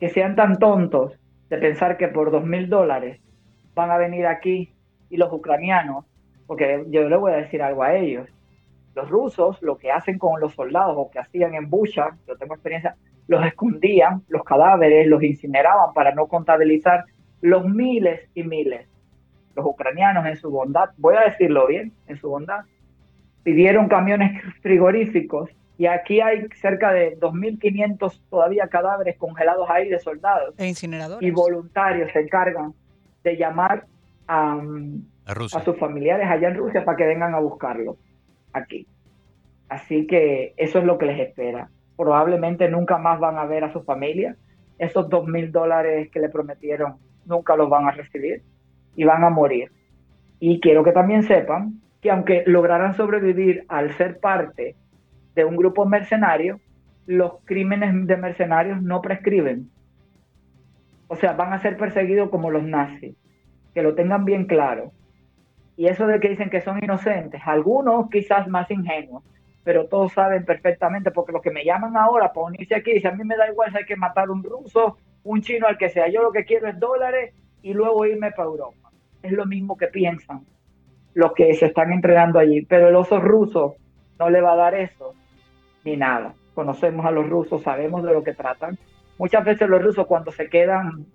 que 0.00 0.08
sean 0.08 0.34
tan 0.34 0.58
tontos 0.58 1.12
de 1.48 1.58
pensar 1.58 1.96
que 1.96 2.08
por 2.08 2.30
dos 2.30 2.44
mil 2.44 2.68
dólares 2.68 3.20
van 3.74 3.90
a 3.90 3.98
venir 3.98 4.26
aquí 4.26 4.72
y 5.10 5.16
los 5.16 5.32
ucranianos, 5.32 6.04
porque 6.46 6.84
yo 6.88 7.08
le 7.08 7.16
voy 7.16 7.32
a 7.32 7.36
decir 7.36 7.62
algo 7.62 7.82
a 7.82 7.94
ellos, 7.94 8.28
los 8.94 9.08
rusos 9.08 9.62
lo 9.62 9.76
que 9.76 9.92
hacen 9.92 10.18
con 10.18 10.40
los 10.40 10.54
soldados 10.54 10.94
o 10.96 11.10
que 11.10 11.18
hacían 11.18 11.54
en 11.54 11.70
Bucha, 11.70 12.16
yo 12.26 12.36
tengo 12.36 12.54
experiencia, 12.54 12.96
los 13.30 13.46
escondían, 13.46 14.24
los 14.26 14.42
cadáveres, 14.42 15.06
los 15.06 15.22
incineraban 15.22 15.94
para 15.94 16.12
no 16.12 16.26
contabilizar 16.26 17.04
los 17.40 17.64
miles 17.64 18.28
y 18.34 18.42
miles, 18.42 18.88
los 19.54 19.64
ucranianos 19.64 20.26
en 20.26 20.34
su 20.34 20.50
bondad, 20.50 20.90
voy 20.96 21.14
a 21.14 21.30
decirlo 21.30 21.68
bien, 21.68 21.92
en 22.08 22.16
su 22.16 22.28
bondad, 22.28 22.64
pidieron 23.44 23.86
camiones 23.86 24.42
frigoríficos 24.62 25.48
y 25.78 25.86
aquí 25.86 26.20
hay 26.20 26.48
cerca 26.60 26.92
de 26.92 27.16
2.500 27.20 28.20
todavía 28.28 28.66
cadáveres 28.66 29.16
congelados 29.16 29.70
ahí 29.70 29.88
de 29.88 30.00
soldados. 30.00 30.56
E 30.58 30.66
incineradores. 30.66 31.26
Y 31.26 31.30
voluntarios 31.30 32.10
se 32.10 32.22
encargan 32.22 32.74
de 33.22 33.36
llamar 33.36 33.86
a, 34.26 34.60
a 35.26 35.60
sus 35.64 35.78
familiares 35.78 36.26
allá 36.28 36.48
en 36.48 36.56
Rusia 36.56 36.84
para 36.84 36.96
que 36.96 37.06
vengan 37.06 37.32
a 37.32 37.38
buscarlo 37.38 37.96
aquí. 38.52 38.88
Así 39.68 40.08
que 40.08 40.52
eso 40.56 40.80
es 40.80 40.84
lo 40.84 40.98
que 40.98 41.06
les 41.06 41.20
espera. 41.20 41.70
Probablemente 42.00 42.66
nunca 42.70 42.96
más 42.96 43.20
van 43.20 43.36
a 43.36 43.44
ver 43.44 43.62
a 43.62 43.74
su 43.74 43.82
familia. 43.82 44.34
Esos 44.78 45.10
dos 45.10 45.26
mil 45.28 45.52
dólares 45.52 46.08
que 46.10 46.18
le 46.18 46.30
prometieron 46.30 46.94
nunca 47.26 47.56
los 47.56 47.68
van 47.68 47.88
a 47.88 47.90
recibir 47.90 48.42
y 48.96 49.04
van 49.04 49.22
a 49.22 49.28
morir. 49.28 49.70
Y 50.38 50.60
quiero 50.60 50.82
que 50.82 50.92
también 50.92 51.24
sepan 51.24 51.82
que 52.00 52.10
aunque 52.10 52.42
lograran 52.46 52.94
sobrevivir 52.94 53.66
al 53.68 53.92
ser 53.98 54.18
parte 54.18 54.76
de 55.34 55.44
un 55.44 55.56
grupo 55.56 55.84
mercenario, 55.84 56.58
los 57.04 57.34
crímenes 57.44 58.06
de 58.06 58.16
mercenarios 58.16 58.80
no 58.80 59.02
prescriben. 59.02 59.68
O 61.06 61.16
sea, 61.16 61.34
van 61.34 61.52
a 61.52 61.60
ser 61.60 61.76
perseguidos 61.76 62.30
como 62.30 62.50
los 62.50 62.62
nazis. 62.62 63.14
Que 63.74 63.82
lo 63.82 63.94
tengan 63.94 64.24
bien 64.24 64.46
claro. 64.46 64.92
Y 65.76 65.88
eso 65.88 66.06
de 66.06 66.18
que 66.18 66.30
dicen 66.30 66.48
que 66.48 66.62
son 66.62 66.82
inocentes, 66.82 67.42
algunos 67.44 68.08
quizás 68.08 68.48
más 68.48 68.70
ingenuos, 68.70 69.22
pero 69.62 69.86
todos 69.86 70.12
saben 70.12 70.44
perfectamente, 70.44 71.10
porque 71.10 71.32
los 71.32 71.42
que 71.42 71.50
me 71.50 71.64
llaman 71.64 71.96
ahora 71.96 72.32
para 72.32 72.46
unirse 72.46 72.74
aquí, 72.74 72.94
dicen, 72.94 73.12
a 73.12 73.16
mí 73.16 73.24
me 73.24 73.36
da 73.36 73.48
igual 73.50 73.70
si 73.70 73.78
hay 73.78 73.84
que 73.84 73.96
matar 73.96 74.30
un 74.30 74.42
ruso, 74.42 74.96
un 75.22 75.42
chino 75.42 75.66
al 75.66 75.78
que 75.78 75.90
sea. 75.90 76.08
Yo 76.08 76.22
lo 76.22 76.32
que 76.32 76.44
quiero 76.44 76.68
es 76.68 76.78
dólares 76.78 77.34
y 77.62 77.74
luego 77.74 78.06
irme 78.06 78.30
para 78.32 78.48
Europa. 78.48 78.90
Es 79.22 79.32
lo 79.32 79.46
mismo 79.46 79.76
que 79.76 79.88
piensan 79.88 80.46
los 81.12 81.32
que 81.32 81.52
se 81.54 81.66
están 81.66 81.92
entrenando 81.92 82.38
allí. 82.38 82.62
Pero 82.62 82.88
el 82.88 82.96
oso 82.96 83.20
ruso 83.20 83.74
no 84.18 84.30
le 84.30 84.40
va 84.40 84.52
a 84.52 84.56
dar 84.56 84.74
eso 84.74 85.14
ni 85.84 85.96
nada. 85.96 86.34
Conocemos 86.54 87.04
a 87.04 87.10
los 87.10 87.28
rusos, 87.28 87.62
sabemos 87.62 88.02
de 88.02 88.12
lo 88.12 88.24
que 88.24 88.32
tratan. 88.32 88.78
Muchas 89.18 89.44
veces 89.44 89.68
los 89.68 89.82
rusos 89.82 90.06
cuando 90.06 90.30
se 90.30 90.48
quedan 90.48 91.06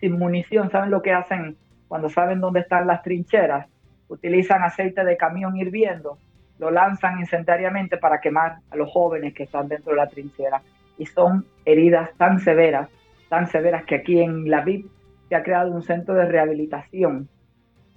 sin 0.00 0.18
munición, 0.18 0.70
¿saben 0.70 0.90
lo 0.90 1.02
que 1.02 1.12
hacen 1.12 1.56
cuando 1.88 2.08
saben 2.08 2.40
dónde 2.40 2.60
están 2.60 2.86
las 2.86 3.02
trincheras, 3.02 3.68
utilizan 4.08 4.62
aceite 4.62 5.04
de 5.04 5.16
camión 5.16 5.56
hirviendo, 5.56 6.18
lo 6.58 6.70
lanzan 6.70 7.18
incendiariamente 7.18 7.98
para 7.98 8.20
quemar 8.20 8.58
a 8.70 8.76
los 8.76 8.90
jóvenes 8.90 9.34
que 9.34 9.44
están 9.44 9.68
dentro 9.68 9.92
de 9.92 9.98
la 9.98 10.08
trinchera. 10.08 10.62
Y 10.98 11.06
son 11.06 11.46
heridas 11.64 12.10
tan 12.16 12.40
severas, 12.40 12.88
tan 13.28 13.46
severas 13.46 13.84
que 13.84 13.96
aquí 13.96 14.20
en 14.20 14.50
la 14.50 14.62
VIP 14.62 14.86
se 15.28 15.34
ha 15.34 15.42
creado 15.42 15.72
un 15.72 15.82
centro 15.82 16.14
de 16.14 16.24
rehabilitación 16.24 17.28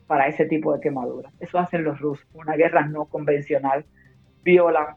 para 0.07 0.27
ese 0.27 0.45
tipo 0.45 0.73
de 0.73 0.81
quemaduras. 0.81 1.31
Eso 1.39 1.59
hacen 1.59 1.83
los 1.83 1.99
rusos, 1.99 2.27
una 2.33 2.55
guerra 2.55 2.85
no 2.87 3.05
convencional, 3.05 3.85
violan 4.43 4.95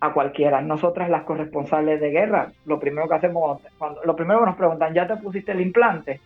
a 0.00 0.12
cualquiera. 0.12 0.60
Nosotras 0.60 1.10
las 1.10 1.24
corresponsables 1.24 2.00
de 2.00 2.10
guerra, 2.10 2.52
lo 2.64 2.78
primero 2.78 3.08
que 3.08 3.16
hacemos, 3.16 3.60
cuando, 3.78 4.02
lo 4.04 4.14
primero 4.14 4.40
que 4.40 4.46
nos 4.46 4.56
preguntan, 4.56 4.94
¿ya 4.94 5.06
te 5.06 5.16
pusiste 5.16 5.52
el 5.52 5.60
implante? 5.60 6.20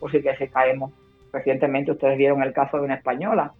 Por 0.00 0.10
si 0.10 0.20
que 0.20 0.34
se 0.36 0.48
caemos. 0.48 0.92
Recientemente 1.32 1.92
ustedes 1.92 2.18
vieron 2.18 2.42
el 2.42 2.52
caso 2.52 2.78
de 2.78 2.84
una 2.84 2.94
española 2.94 3.52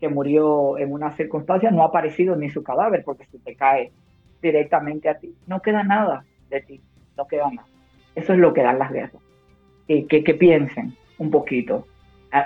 que 0.00 0.08
murió 0.08 0.78
en 0.78 0.92
una 0.92 1.12
circunstancia, 1.16 1.70
no 1.70 1.82
ha 1.82 1.86
aparecido 1.86 2.36
ni 2.36 2.50
su 2.50 2.62
cadáver 2.62 3.02
porque 3.04 3.26
si 3.26 3.38
te 3.38 3.54
cae 3.54 3.92
directamente 4.42 5.08
a 5.08 5.18
ti, 5.18 5.34
no 5.46 5.60
queda 5.60 5.82
nada 5.82 6.24
de 6.50 6.60
ti, 6.60 6.80
no 7.16 7.26
queda 7.26 7.50
nada. 7.50 7.68
Eso 8.14 8.32
es 8.32 8.38
lo 8.38 8.52
que 8.52 8.62
dan 8.62 8.78
las 8.78 8.92
guerras. 8.92 9.22
Que, 9.88 10.06
que 10.06 10.34
piensen 10.34 10.96
un 11.18 11.30
poquito 11.30 11.86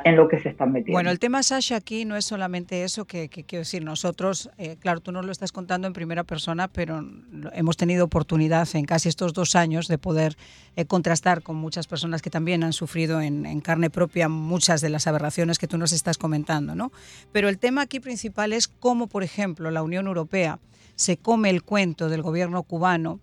en 0.05 0.17
lo 0.17 0.29
que 0.29 0.41
se 0.41 0.51
están 0.51 0.73
metiendo. 0.73 0.93
Bueno, 0.93 1.11
el 1.11 1.19
tema, 1.19 1.43
Sasha, 1.43 1.77
aquí 1.77 2.05
no 2.05 2.17
es 2.17 2.25
solamente 2.25 2.85
eso 2.85 3.05
que, 3.05 3.29
quiero 3.29 3.61
decir, 3.61 3.85
nosotros, 3.85 4.51
eh, 4.59 4.77
claro, 4.79 5.01
tú 5.01 5.13
no 5.13 5.23
lo 5.23 5.33
estás 5.33 5.53
contando 5.53 5.87
en 5.87 5.93
primera 5.93 6.25
persona, 6.25 6.69
pero 6.69 7.05
hemos 7.53 7.77
tenido 7.77 8.05
oportunidad 8.05 8.69
en 8.75 8.85
casi 8.85 9.09
estos 9.09 9.33
dos 9.33 9.57
años 9.57 9.89
de 9.89 9.99
poder 9.99 10.37
eh, 10.77 10.85
contrastar 10.85 11.43
con 11.43 11.57
muchas 11.57 11.87
personas 11.87 12.23
que 12.23 12.31
también 12.31 12.63
han 12.63 12.73
sufrido 12.73 13.21
en, 13.21 13.47
en, 13.47 13.61
carne 13.61 13.91
propia 13.91 14.29
muchas 14.29 14.81
de 14.81 14.91
las 14.91 15.07
aberraciones 15.07 15.59
que 15.59 15.67
tú 15.67 15.79
nos 15.79 15.93
estás 15.93 16.19
comentando, 16.19 16.75
¿no? 16.75 16.93
Pero 17.33 17.49
el 17.49 17.59
tema 17.59 17.83
aquí 17.83 18.01
principal 18.01 18.53
es 18.53 18.69
cómo, 18.69 19.07
por 19.07 19.23
ejemplo, 19.23 19.71
la 19.71 19.83
Unión 19.83 20.07
Europea 20.07 20.59
se 20.95 21.17
come 21.17 21.49
el 21.51 21.63
cuento 21.63 22.09
del 22.09 22.23
gobierno 22.23 22.63
cubano 22.63 23.21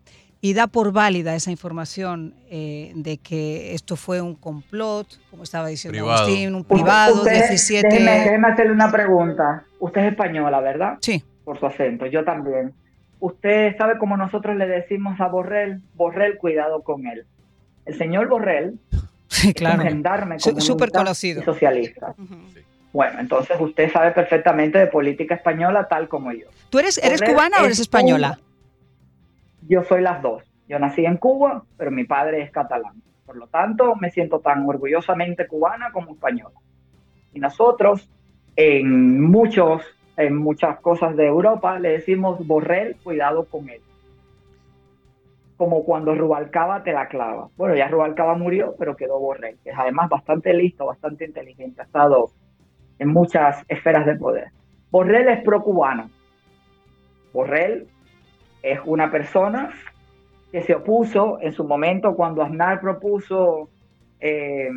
y 0.47 0.53
da 0.53 0.67
por 0.67 0.93
válida 0.93 1.35
esa 1.35 1.51
información 1.51 2.33
eh, 2.49 2.93
de 2.95 3.17
que 3.17 3.73
esto 3.73 3.97
fue 3.97 4.21
un 4.21 4.33
complot, 4.33 5.05
como 5.29 5.43
estaba 5.43 5.67
diciendo 5.67 6.09
Agustín, 6.09 6.55
un 6.55 6.63
privado, 6.63 7.15
usted, 7.15 7.49
17... 7.49 7.85
Déjeme, 7.89 8.47
hacerle 8.47 8.71
una 8.71 8.89
pregunta. 8.89 9.65
Usted 9.81 10.05
es 10.05 10.11
española, 10.11 10.61
¿verdad? 10.61 10.99
Sí. 11.01 11.21
Por 11.43 11.59
su 11.59 11.65
acento, 11.65 12.05
yo 12.05 12.23
también. 12.23 12.71
Usted 13.19 13.75
sabe 13.77 13.97
cómo 13.97 14.15
nosotros 14.15 14.55
le 14.55 14.67
decimos 14.67 15.19
a 15.19 15.27
Borrell, 15.27 15.81
Borrell, 15.95 16.37
cuidado 16.37 16.81
con 16.81 17.07
él. 17.07 17.25
El 17.85 17.97
señor 17.97 18.29
Borrell 18.29 18.79
sí, 19.27 19.53
claro. 19.53 19.81
es 19.81 19.83
un 19.83 19.89
gendarme 19.89 20.39
súper 20.39 20.91
conocido. 20.91 21.43
socialista. 21.43 22.15
Bueno, 22.93 23.19
entonces 23.19 23.57
usted 23.59 23.91
sabe 23.91 24.11
perfectamente 24.11 24.79
de 24.79 24.87
política 24.87 25.35
española 25.35 25.89
tal 25.89 26.07
como 26.07 26.31
yo. 26.31 26.47
¿Tú 26.69 26.79
eres, 26.79 26.97
eres 26.99 27.21
cubana 27.21 27.57
o 27.61 27.65
eres 27.65 27.79
española? 27.79 28.39
Yo 29.67 29.83
soy 29.83 30.01
las 30.01 30.21
dos. 30.21 30.43
Yo 30.67 30.79
nací 30.79 31.05
en 31.05 31.17
Cuba, 31.17 31.63
pero 31.77 31.91
mi 31.91 32.03
padre 32.03 32.41
es 32.41 32.51
catalán. 32.51 33.01
Por 33.25 33.37
lo 33.37 33.47
tanto, 33.47 33.95
me 33.95 34.09
siento 34.09 34.39
tan 34.39 34.67
orgullosamente 34.67 35.47
cubana 35.47 35.91
como 35.91 36.13
española. 36.13 36.55
Y 37.33 37.39
nosotros, 37.39 38.09
en, 38.55 39.21
muchos, 39.21 39.83
en 40.15 40.35
muchas 40.35 40.79
cosas 40.79 41.15
de 41.15 41.27
Europa, 41.27 41.79
le 41.79 41.89
decimos 41.89 42.45
Borrell, 42.45 42.95
cuidado 43.03 43.45
con 43.45 43.69
él. 43.69 43.81
Como 45.57 45.83
cuando 45.83 46.15
Rubalcaba 46.15 46.83
te 46.83 46.93
la 46.93 47.07
clava. 47.07 47.49
Bueno, 47.57 47.75
ya 47.75 47.87
Rubalcaba 47.87 48.35
murió, 48.35 48.75
pero 48.77 48.95
quedó 48.95 49.19
Borrell, 49.19 49.57
que 49.63 49.71
es 49.71 49.77
además 49.77 50.09
bastante 50.09 50.53
listo, 50.53 50.85
bastante 50.85 51.25
inteligente. 51.25 51.81
Ha 51.81 51.85
estado 51.85 52.31
en 52.99 53.09
muchas 53.09 53.63
esferas 53.67 54.05
de 54.05 54.15
poder. 54.15 54.51
Borrell 54.91 55.27
es 55.29 55.41
pro-cubano. 55.43 56.09
Borrell 57.33 57.87
es 58.61 58.79
una 58.85 59.11
persona 59.11 59.71
que 60.51 60.61
se 60.61 60.75
opuso 60.75 61.39
en 61.41 61.53
su 61.53 61.63
momento 61.63 62.15
cuando 62.15 62.41
Aznar 62.41 62.79
propuso 62.79 63.69
eh, 64.19 64.69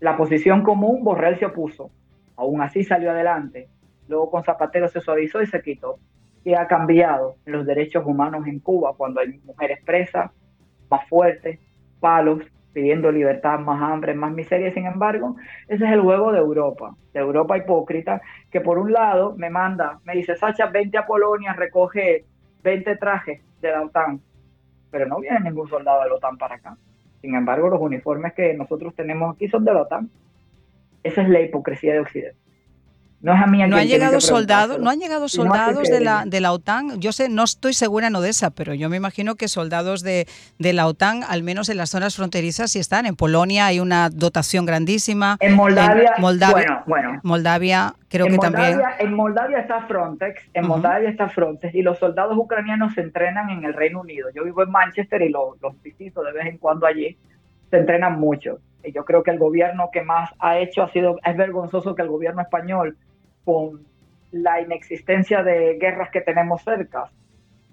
la 0.00 0.16
posición 0.16 0.62
común, 0.62 1.04
Borrell 1.04 1.38
se 1.38 1.46
opuso. 1.46 1.90
Aún 2.36 2.60
así 2.62 2.84
salió 2.84 3.10
adelante. 3.10 3.68
Luego 4.08 4.30
con 4.30 4.44
Zapatero 4.44 4.88
se 4.88 5.00
suavizó 5.00 5.42
y 5.42 5.46
se 5.46 5.62
quitó. 5.62 5.98
¿Qué 6.44 6.56
ha 6.56 6.66
cambiado 6.66 7.36
los 7.44 7.66
derechos 7.66 8.04
humanos 8.06 8.46
en 8.46 8.60
Cuba 8.60 8.94
cuando 8.96 9.20
hay 9.20 9.40
mujeres 9.44 9.80
presas, 9.84 10.30
más 10.88 11.08
fuertes, 11.08 11.58
palos, 11.98 12.42
pidiendo 12.72 13.10
libertad, 13.10 13.58
más 13.58 13.82
hambre, 13.82 14.14
más 14.14 14.32
miseria? 14.32 14.72
Sin 14.72 14.86
embargo, 14.86 15.34
ese 15.66 15.84
es 15.84 15.92
el 15.92 16.02
juego 16.02 16.30
de 16.30 16.38
Europa, 16.38 16.94
de 17.12 17.20
Europa 17.20 17.58
hipócrita, 17.58 18.20
que 18.50 18.60
por 18.60 18.78
un 18.78 18.92
lado 18.92 19.34
me 19.36 19.50
manda, 19.50 19.98
me 20.04 20.14
dice, 20.14 20.36
Sacha, 20.36 20.66
vente 20.66 20.98
a 20.98 21.06
Polonia, 21.06 21.52
recoge 21.52 22.26
20 22.66 22.96
trajes 22.96 23.40
de 23.60 23.70
la 23.70 23.80
OTAN, 23.80 24.20
pero 24.90 25.06
no 25.06 25.20
viene 25.20 25.38
ningún 25.38 25.68
soldado 25.68 26.02
de 26.02 26.08
la 26.08 26.16
OTAN 26.16 26.36
para 26.36 26.56
acá. 26.56 26.76
Sin 27.20 27.36
embargo, 27.36 27.68
los 27.68 27.80
uniformes 27.80 28.34
que 28.34 28.54
nosotros 28.54 28.92
tenemos 28.96 29.36
aquí 29.36 29.46
son 29.46 29.64
de 29.64 29.72
la 29.72 29.82
OTAN. 29.82 30.10
Esa 31.04 31.22
es 31.22 31.28
la 31.28 31.40
hipocresía 31.40 31.92
de 31.92 32.00
Occidente. 32.00 32.45
No 33.20 33.34
es 33.34 33.42
a 33.42 33.46
mí 33.46 33.58
no 33.66 33.76
han 33.76 33.88
llegado 33.88 34.20
soldados, 34.20 34.78
no 34.78 34.90
han 34.90 34.98
llegado 34.98 35.28
soldados 35.28 35.88
de 35.88 36.00
la 36.00 36.24
de 36.26 36.40
la 36.40 36.52
OTAN. 36.52 37.00
Yo 37.00 37.12
sé, 37.12 37.28
no 37.28 37.44
estoy 37.44 37.72
segura 37.72 38.08
en 38.08 38.14
Odessa, 38.14 38.50
pero 38.50 38.74
yo 38.74 38.90
me 38.90 38.98
imagino 38.98 39.36
que 39.36 39.48
soldados 39.48 40.02
de, 40.02 40.26
de 40.58 40.72
la 40.74 40.86
OTAN, 40.86 41.22
al 41.26 41.42
menos 41.42 41.70
en 41.70 41.78
las 41.78 41.90
zonas 41.90 42.14
fronterizas, 42.14 42.72
sí 42.72 42.78
están. 42.78 43.06
En 43.06 43.16
Polonia 43.16 43.66
hay 43.66 43.80
una 43.80 44.10
dotación 44.10 44.66
grandísima. 44.66 45.38
En 45.40 45.54
Moldavia, 45.54 46.12
Moldavia, 46.18 46.84
bueno, 46.86 47.20
Moldavia 47.22 47.94
creo 48.08 48.26
que 48.26 48.36
también. 48.36 48.80
En 48.98 49.14
Moldavia 49.14 49.60
está 49.60 49.86
Frontex, 49.86 50.42
en 50.52 50.66
Moldavia 50.66 51.08
está 51.08 51.28
Frontex 51.30 51.74
y 51.74 51.80
los 51.80 51.98
soldados 51.98 52.36
ucranianos 52.36 52.92
se 52.94 53.00
entrenan 53.00 53.48
en 53.48 53.64
el 53.64 53.72
Reino 53.72 54.02
Unido. 54.02 54.28
Yo 54.34 54.44
vivo 54.44 54.62
en 54.62 54.70
Manchester 54.70 55.22
y 55.22 55.30
los, 55.30 55.60
los 55.62 55.80
visito 55.82 56.22
de 56.22 56.32
vez 56.32 56.46
en 56.46 56.58
cuando 56.58 56.86
allí. 56.86 57.16
Se 57.70 57.78
entrenan 57.78 58.20
mucho. 58.20 58.60
Y 58.86 58.92
yo 58.92 59.04
creo 59.04 59.22
que 59.22 59.30
el 59.30 59.38
gobierno 59.38 59.90
que 59.92 60.02
más 60.02 60.30
ha 60.38 60.58
hecho 60.58 60.82
ha 60.82 60.92
sido, 60.92 61.16
es 61.24 61.36
vergonzoso 61.36 61.94
que 61.94 62.02
el 62.02 62.08
gobierno 62.08 62.40
español 62.40 62.96
con 63.44 63.84
la 64.30 64.60
inexistencia 64.60 65.42
de 65.42 65.76
guerras 65.78 66.10
que 66.10 66.20
tenemos 66.20 66.62
cerca, 66.62 67.10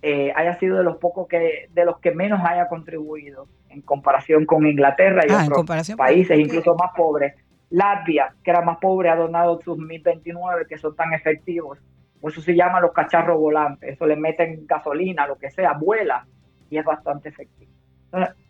eh, 0.01 0.33
haya 0.35 0.59
sido 0.59 0.77
de 0.77 0.83
los 0.83 0.97
pocos 0.97 1.27
que, 1.27 1.69
de 1.71 1.85
los 1.85 1.99
que 1.99 2.11
menos 2.11 2.41
haya 2.43 2.67
contribuido 2.67 3.47
en 3.69 3.81
comparación 3.81 4.45
con 4.45 4.67
Inglaterra 4.67 5.23
y 5.27 5.31
ah, 5.31 5.47
otros 5.47 5.95
países, 5.95 6.37
incluso 6.37 6.75
más 6.75 6.91
pobres. 6.95 7.33
Latvia, 7.69 8.35
que 8.43 8.51
era 8.51 8.61
más 8.61 8.77
pobre, 8.77 9.09
ha 9.09 9.15
donado 9.15 9.59
sus 9.61 9.77
1029 9.77 10.65
que 10.67 10.77
son 10.77 10.95
tan 10.95 11.13
efectivos. 11.13 11.79
Por 12.19 12.31
eso 12.31 12.41
se 12.41 12.55
llama 12.55 12.79
los 12.79 12.91
cacharros 12.91 13.39
volantes. 13.39 13.93
Eso 13.93 14.05
le 14.05 14.15
meten 14.15 14.65
gasolina, 14.67 15.25
lo 15.25 15.37
que 15.37 15.49
sea, 15.49 15.73
vuela 15.73 16.25
y 16.69 16.77
es 16.77 16.85
bastante 16.85 17.29
efectivo. 17.29 17.71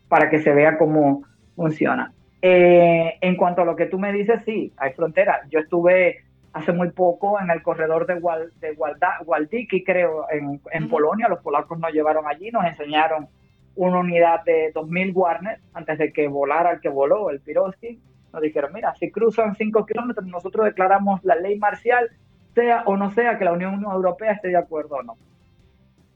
para 0.09 0.29
que 0.29 0.41
se 0.41 0.51
vea 0.53 0.77
cómo 0.77 1.23
funciona. 1.55 2.11
Eh, 2.45 3.19
en 3.21 3.37
cuanto 3.37 3.61
a 3.61 3.65
lo 3.65 3.73
que 3.73 3.85
tú 3.85 3.97
me 3.97 4.11
dices, 4.11 4.41
sí, 4.43 4.73
hay 4.75 4.91
fronteras. 4.91 5.49
Yo 5.49 5.59
estuve 5.59 6.25
hace 6.51 6.73
muy 6.73 6.91
poco 6.91 7.39
en 7.39 7.49
el 7.49 7.63
corredor 7.63 8.05
de, 8.05 8.15
de 8.59 8.77
Waldiki, 9.25 9.81
creo, 9.85 10.25
en, 10.29 10.59
en 10.71 10.89
Polonia. 10.89 11.29
Los 11.29 11.39
polacos 11.39 11.79
nos 11.79 11.93
llevaron 11.93 12.27
allí, 12.27 12.51
nos 12.51 12.65
enseñaron 12.65 13.29
una 13.75 13.99
unidad 13.99 14.43
de 14.43 14.73
2.000 14.73 15.15
Warner 15.15 15.59
antes 15.73 15.97
de 15.97 16.11
que 16.11 16.27
volara 16.27 16.71
el 16.71 16.81
que 16.81 16.89
voló, 16.89 17.29
el 17.29 17.39
Piroski. 17.39 18.01
Nos 18.33 18.41
dijeron, 18.41 18.73
mira, 18.73 18.93
si 18.95 19.09
cruzan 19.09 19.55
5 19.55 19.85
kilómetros, 19.85 20.27
nosotros 20.27 20.65
declaramos 20.65 21.23
la 21.23 21.35
ley 21.35 21.57
marcial, 21.57 22.09
sea 22.53 22.83
o 22.87 22.97
no 22.97 23.11
sea 23.11 23.37
que 23.37 23.45
la 23.45 23.53
Unión 23.53 23.81
Europea 23.83 24.33
esté 24.33 24.49
de 24.49 24.57
acuerdo 24.57 24.97
o 24.97 25.03
no. 25.03 25.15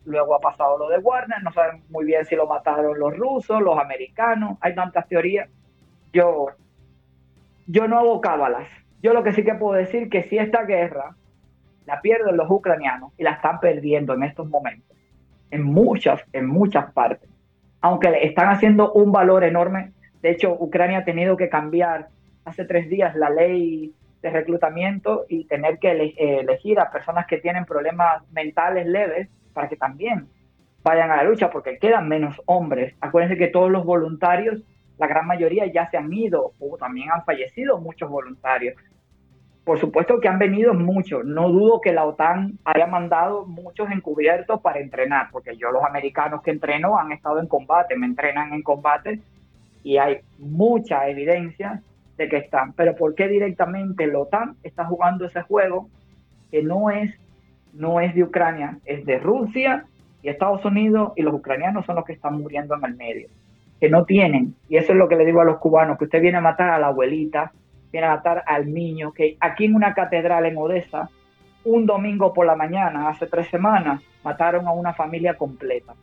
Luego 0.03 0.35
ha 0.35 0.41
pasado 0.41 0.77
lo 0.77 0.89
de 0.89 0.97
Warner, 0.97 1.41
no 1.41 1.53
saben 1.53 1.83
muy 1.89 2.03
bien 2.03 2.25
si 2.25 2.35
lo 2.35 2.47
mataron 2.47 2.99
los 2.99 3.15
rusos, 3.15 3.61
los 3.61 3.79
americanos, 3.79 4.57
hay 4.59 4.75
tantas 4.75 5.07
teorías. 5.07 5.49
Yo, 6.13 6.47
yo 7.67 7.87
no 7.87 7.99
hago 7.99 8.21
cábalas, 8.21 8.67
yo 9.01 9.13
lo 9.13 9.23
que 9.23 9.33
sí 9.33 9.43
que 9.43 9.53
puedo 9.55 9.73
decir 9.73 10.09
que 10.09 10.23
si 10.23 10.37
esta 10.37 10.63
guerra 10.63 11.15
la 11.85 12.01
pierden 12.01 12.37
los 12.37 12.49
ucranianos 12.49 13.13
y 13.17 13.23
la 13.23 13.31
están 13.31 13.59
perdiendo 13.59 14.13
en 14.13 14.23
estos 14.23 14.47
momentos, 14.49 14.97
en 15.51 15.63
muchas, 15.63 16.21
en 16.33 16.47
muchas 16.47 16.91
partes, 16.91 17.29
aunque 17.81 18.09
le 18.09 18.25
están 18.25 18.49
haciendo 18.49 18.91
un 18.93 19.11
valor 19.11 19.43
enorme. 19.43 19.93
De 20.21 20.31
hecho, 20.31 20.51
Ucrania 20.59 20.99
ha 20.99 21.05
tenido 21.05 21.37
que 21.37 21.47
cambiar 21.47 22.09
hace 22.43 22.65
tres 22.65 22.89
días 22.89 23.15
la 23.15 23.29
ley 23.29 23.93
de 24.21 24.29
reclutamiento 24.29 25.25
y 25.29 25.45
tener 25.45 25.77
que 25.79 25.91
eh, 25.91 26.39
elegir 26.39 26.79
a 26.79 26.91
personas 26.91 27.27
que 27.27 27.37
tienen 27.37 27.65
problemas 27.65 28.23
mentales 28.31 28.87
leves 28.87 29.29
para 29.53 29.69
que 29.69 29.77
también 29.77 30.27
vayan 30.83 31.11
a 31.11 31.17
la 31.17 31.23
lucha, 31.23 31.49
porque 31.49 31.77
quedan 31.77 32.07
menos 32.07 32.41
hombres. 32.45 32.95
Acuérdense 32.99 33.37
que 33.37 33.47
todos 33.47 33.69
los 33.69 33.85
voluntarios 33.85 34.63
la 34.97 35.07
gran 35.07 35.27
mayoría 35.27 35.65
ya 35.71 35.89
se 35.89 35.97
han 35.97 36.11
ido 36.11 36.53
o 36.59 36.77
también 36.77 37.11
han 37.11 37.23
fallecido 37.23 37.77
muchos 37.77 38.09
voluntarios. 38.09 38.75
Por 39.63 39.79
supuesto 39.79 40.19
que 40.21 40.29
han 40.29 40.39
venido 40.39 40.73
muchos. 40.73 41.25
No 41.25 41.49
dudo 41.49 41.81
que 41.81 41.91
la 41.91 42.05
OTAN 42.05 42.57
haya 42.63 42.87
mandado 42.87 43.45
muchos 43.45 43.91
encubiertos 43.91 44.61
para 44.61 44.79
entrenar, 44.79 45.27
porque 45.31 45.57
yo 45.57 45.71
los 45.71 45.83
americanos 45.83 46.41
que 46.41 46.51
entreno 46.51 46.97
han 46.97 47.11
estado 47.11 47.39
en 47.39 47.47
combate, 47.47 47.97
me 47.97 48.05
entrenan 48.05 48.53
en 48.53 48.63
combate 48.63 49.19
y 49.83 49.97
hay 49.97 50.19
mucha 50.39 51.07
evidencia 51.09 51.81
de 52.17 52.29
que 52.29 52.37
están. 52.37 52.73
Pero 52.73 52.95
¿por 52.95 53.13
qué 53.13 53.27
directamente 53.27 54.07
la 54.07 54.19
OTAN 54.19 54.55
está 54.63 54.85
jugando 54.85 55.25
ese 55.25 55.41
juego 55.41 55.89
que 56.49 56.63
no 56.63 56.89
es, 56.89 57.13
no 57.73 57.99
es 57.99 58.15
de 58.15 58.23
Ucrania, 58.23 58.79
es 58.85 59.05
de 59.05 59.19
Rusia 59.19 59.85
y 60.21 60.29
Estados 60.29 60.63
Unidos 60.65 61.11
y 61.15 61.21
los 61.21 61.33
ucranianos 61.33 61.85
son 61.85 61.97
los 61.97 62.05
que 62.05 62.13
están 62.13 62.41
muriendo 62.41 62.73
en 62.75 62.85
el 62.85 62.95
medio? 62.95 63.27
Que 63.79 63.89
no 63.89 64.05
tienen, 64.05 64.55
y 64.69 64.77
eso 64.77 64.93
es 64.93 64.97
lo 64.97 65.07
que 65.07 65.15
le 65.15 65.25
digo 65.25 65.41
a 65.41 65.45
los 65.45 65.59
cubanos, 65.59 65.97
que 65.97 66.05
usted 66.05 66.21
viene 66.21 66.39
a 66.39 66.41
matar 66.41 66.69
a 66.69 66.79
la 66.79 66.87
abuelita, 66.87 67.51
viene 67.91 68.07
a 68.07 68.15
matar 68.15 68.43
al 68.47 68.73
niño, 68.73 69.11
que 69.11 69.37
aquí 69.39 69.65
en 69.65 69.75
una 69.75 69.93
catedral 69.93 70.45
en 70.45 70.57
Odessa, 70.57 71.09
un 71.63 71.85
domingo 71.85 72.33
por 72.33 72.45
la 72.45 72.55
mañana, 72.55 73.09
hace 73.09 73.27
tres 73.27 73.47
semanas, 73.49 74.01
mataron 74.23 74.67
a 74.67 74.71
una 74.71 74.93
familia 74.93 75.35
completa. 75.35 75.93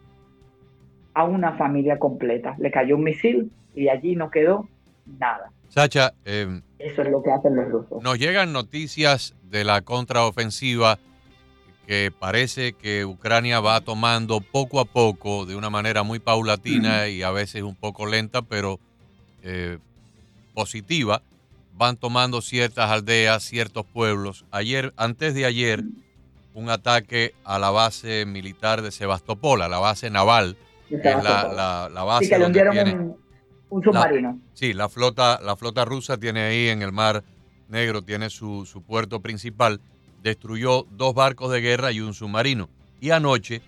A 1.15 1.25
una 1.25 1.53
familia 1.53 1.99
completa. 1.99 2.55
Le 2.59 2.71
cayó 2.71 2.97
un 2.97 3.05
misil 3.05 3.51
y 3.75 3.89
allí 3.89 4.15
no 4.15 4.31
quedó 4.31 4.69
nada. 5.19 5.51
Sacha, 5.69 6.13
em, 6.25 6.63
eso 6.79 7.03
es 7.03 7.09
lo 7.09 7.23
que 7.23 7.33
hacen 7.33 7.57
los 7.57 7.69
rusos. 7.69 8.03
Nos 8.03 8.19
llegan 8.19 8.53
noticias 8.53 9.35
de 9.43 9.65
la 9.65 9.83
contraofensiva 9.83 10.99
que 11.87 12.13
parece 12.17 12.73
que 12.73 13.05
Ucrania 13.05 13.61
va 13.61 13.81
tomando 13.81 14.41
poco 14.41 14.81
a 14.81 14.85
poco, 14.85 15.47
de 15.47 15.55
una 15.55 15.71
manera 15.71 16.03
muy 16.03 16.19
paulatina 16.19 17.09
y 17.09 17.23
a 17.23 17.31
veces 17.31 17.63
un 17.63 17.75
poco 17.75 18.07
lenta, 18.07 18.43
pero 18.43 18.81
eh, 19.43 19.79
positiva, 20.55 21.23
van 21.77 21.97
tomando 21.97 22.41
ciertas 22.41 22.91
aldeas, 22.91 23.43
ciertos 23.43 23.85
pueblos. 23.85 24.45
Ayer, 24.51 24.95
antes 24.97 25.35
de 25.35 25.45
ayer, 25.45 25.85
un 26.55 26.71
ataque 26.71 27.35
a 27.45 27.59
la 27.59 27.71
base 27.71 28.25
militar 28.27 28.81
de 28.81 28.91
Sebastopol, 28.91 29.63
a 29.63 29.69
la 29.69 29.79
base 29.79 30.09
naval, 30.09 30.57
que 30.89 30.97
es 30.97 31.25
la, 31.25 31.89
base 32.05 32.27
sí, 32.27 32.31
que 32.31 32.39
donde 32.39 32.71
tiene 32.71 32.95
un, 33.69 33.83
submarino. 33.83 34.39
sí, 34.55 34.73
la 34.73 34.89
flota, 34.89 35.41
la 35.43 35.57
flota 35.57 35.85
rusa 35.85 36.17
tiene 36.17 36.43
ahí 36.43 36.69
en 36.69 36.83
el 36.83 36.93
mar 36.93 37.25
Negro, 37.69 38.03
tiene 38.03 38.31
su, 38.31 38.67
su 38.67 38.83
puerto 38.83 39.21
principal, 39.21 39.81
destruyó 40.25 40.87
dos 40.91 41.15
barcos 41.15 41.53
de 41.53 41.61
guerra 41.61 41.93
y 41.93 42.01
un 42.01 42.15
submarino. 42.15 42.69
Y 43.01 43.11
anoche, 43.11 43.61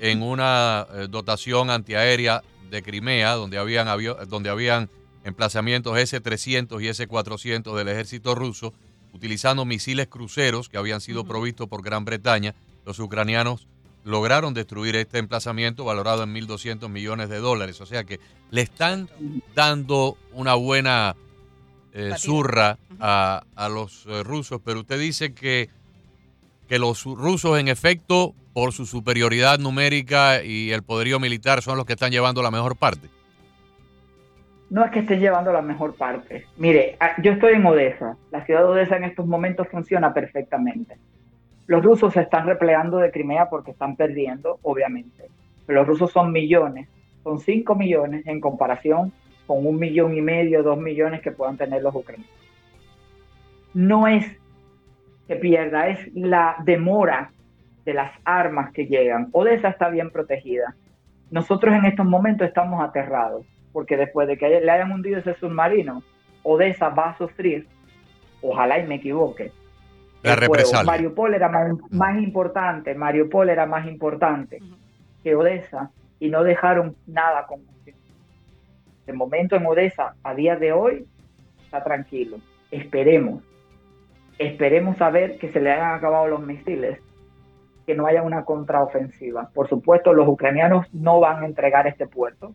en 0.00 0.20
una 0.22 0.86
eh, 0.92 1.06
dotación 1.08 1.70
antiaérea 1.70 2.42
de 2.70 2.82
Crimea, 2.82 3.34
donde 3.34 3.56
habían, 3.56 3.86
donde 4.28 4.50
habían 4.50 4.90
emplazamientos 5.24 5.96
S-300 5.96 6.82
y 6.82 6.88
S-400 6.88 7.76
del 7.76 7.88
ejército 7.88 8.34
ruso, 8.34 8.74
utilizando 9.12 9.64
misiles 9.64 10.08
cruceros 10.08 10.68
que 10.68 10.76
habían 10.76 11.00
sido 11.00 11.24
provistos 11.24 11.68
por 11.68 11.82
Gran 11.82 12.04
Bretaña. 12.04 12.54
Los 12.84 12.98
ucranianos 12.98 13.68
lograron 14.04 14.54
destruir 14.54 14.96
este 14.96 15.18
emplazamiento 15.18 15.84
valorado 15.84 16.24
en 16.24 16.34
1.200 16.34 16.88
millones 16.88 17.28
de 17.28 17.38
dólares. 17.38 17.80
O 17.80 17.86
sea 17.86 18.02
que 18.02 18.18
le 18.50 18.62
están 18.62 19.08
dando 19.54 20.16
una 20.32 20.54
buena 20.54 21.14
eh, 21.94 22.14
zurra 22.18 22.78
a, 22.98 23.44
los 23.70 24.06
eh, 24.06 24.24
rusos, 24.24 24.60
pero 24.64 24.80
usted 24.80 24.98
dice 24.98 25.34
que, 25.34 25.68
que 26.72 26.78
los 26.78 27.04
rusos 27.04 27.60
en 27.60 27.68
efecto, 27.68 28.32
por 28.54 28.72
su 28.72 28.86
superioridad 28.86 29.58
numérica 29.58 30.42
y 30.42 30.70
el 30.70 30.82
poderío 30.82 31.20
militar, 31.20 31.60
son 31.60 31.76
los 31.76 31.84
que 31.84 31.92
están 31.92 32.10
llevando 32.10 32.42
la 32.42 32.50
mejor 32.50 32.76
parte 32.76 33.10
no 34.70 34.82
es 34.82 34.90
que 34.90 35.00
esté 35.00 35.18
llevando 35.18 35.52
la 35.52 35.60
mejor 35.60 35.94
parte. 35.96 36.46
Mire, 36.56 36.96
ah, 36.98 37.10
yo 37.22 37.32
estoy 37.32 37.56
en 37.56 37.66
Odessa. 37.66 38.16
La 38.30 38.42
ciudad 38.46 38.60
de 38.60 38.68
Odessa 38.68 38.96
en 38.96 39.04
estos 39.04 39.26
momentos 39.26 39.68
funciona 39.68 40.14
perfectamente. 40.14 40.96
Los 41.66 41.84
rusos 41.84 42.14
se 42.14 42.22
están 42.22 42.46
repleando 42.46 42.96
de 42.96 43.10
Crimea 43.10 43.50
porque 43.50 43.72
están 43.72 43.96
perdiendo, 43.96 44.58
obviamente. 44.62 45.28
Los 45.66 45.86
rusos 45.86 46.10
son 46.10 46.32
millones, 46.32 46.88
son 47.22 47.38
5 47.38 47.74
millones 47.74 48.26
en 48.26 48.40
comparación 48.40 49.12
con 49.46 49.66
un 49.66 49.78
millón 49.78 50.16
y 50.16 50.22
medio, 50.22 50.62
dos 50.62 50.78
millones 50.78 51.20
que 51.20 51.32
puedan 51.32 51.58
tener 51.58 51.82
los 51.82 51.94
ucranianos. 51.94 52.32
No 53.74 54.08
es 54.08 54.24
que 55.32 55.40
pierda, 55.40 55.88
es 55.88 56.14
la 56.14 56.56
demora 56.64 57.30
de 57.84 57.94
las 57.94 58.12
armas 58.24 58.72
que 58.72 58.86
llegan. 58.86 59.28
Odessa 59.32 59.68
está 59.68 59.88
bien 59.88 60.10
protegida. 60.10 60.74
Nosotros 61.30 61.74
en 61.74 61.86
estos 61.86 62.06
momentos 62.06 62.46
estamos 62.46 62.82
aterrados 62.82 63.46
porque 63.72 63.96
después 63.96 64.28
de 64.28 64.36
que 64.36 64.60
le 64.60 64.70
hayan 64.70 64.92
hundido 64.92 65.18
ese 65.18 65.34
submarino, 65.34 66.02
Odessa 66.42 66.90
va 66.90 67.10
a 67.10 67.18
sufrir, 67.18 67.66
ojalá 68.42 68.78
y 68.78 68.86
me 68.86 68.96
equivoque. 68.96 69.50
La 70.22 70.36
represalia. 70.36 70.84
Mariupol 70.84 71.34
era 71.34 71.48
más, 71.48 72.18
importante, 72.18 72.94
Mariupol 72.94 73.48
era 73.48 73.64
más 73.64 73.86
importante 73.86 74.60
que 75.24 75.34
Odessa 75.34 75.90
y 76.20 76.28
no 76.28 76.44
dejaron 76.44 76.94
nada 77.06 77.46
con 77.46 77.60
De 79.06 79.12
momento 79.12 79.56
en 79.56 79.66
Odessa, 79.66 80.14
a 80.22 80.34
día 80.34 80.56
de 80.56 80.72
hoy, 80.72 81.06
está 81.64 81.82
tranquilo. 81.82 82.36
Esperemos, 82.70 83.42
esperemos 84.38 85.00
a 85.00 85.10
ver 85.10 85.38
que 85.38 85.50
se 85.50 85.60
le 85.60 85.72
hayan 85.72 85.94
acabado 85.94 86.26
los 86.28 86.40
misiles, 86.40 86.98
que 87.86 87.94
no 87.94 88.06
haya 88.06 88.22
una 88.22 88.44
contraofensiva. 88.44 89.50
Por 89.54 89.68
supuesto, 89.68 90.12
los 90.12 90.28
ucranianos 90.28 90.86
no 90.92 91.20
van 91.20 91.42
a 91.42 91.46
entregar 91.46 91.86
este 91.86 92.06
puerto, 92.06 92.54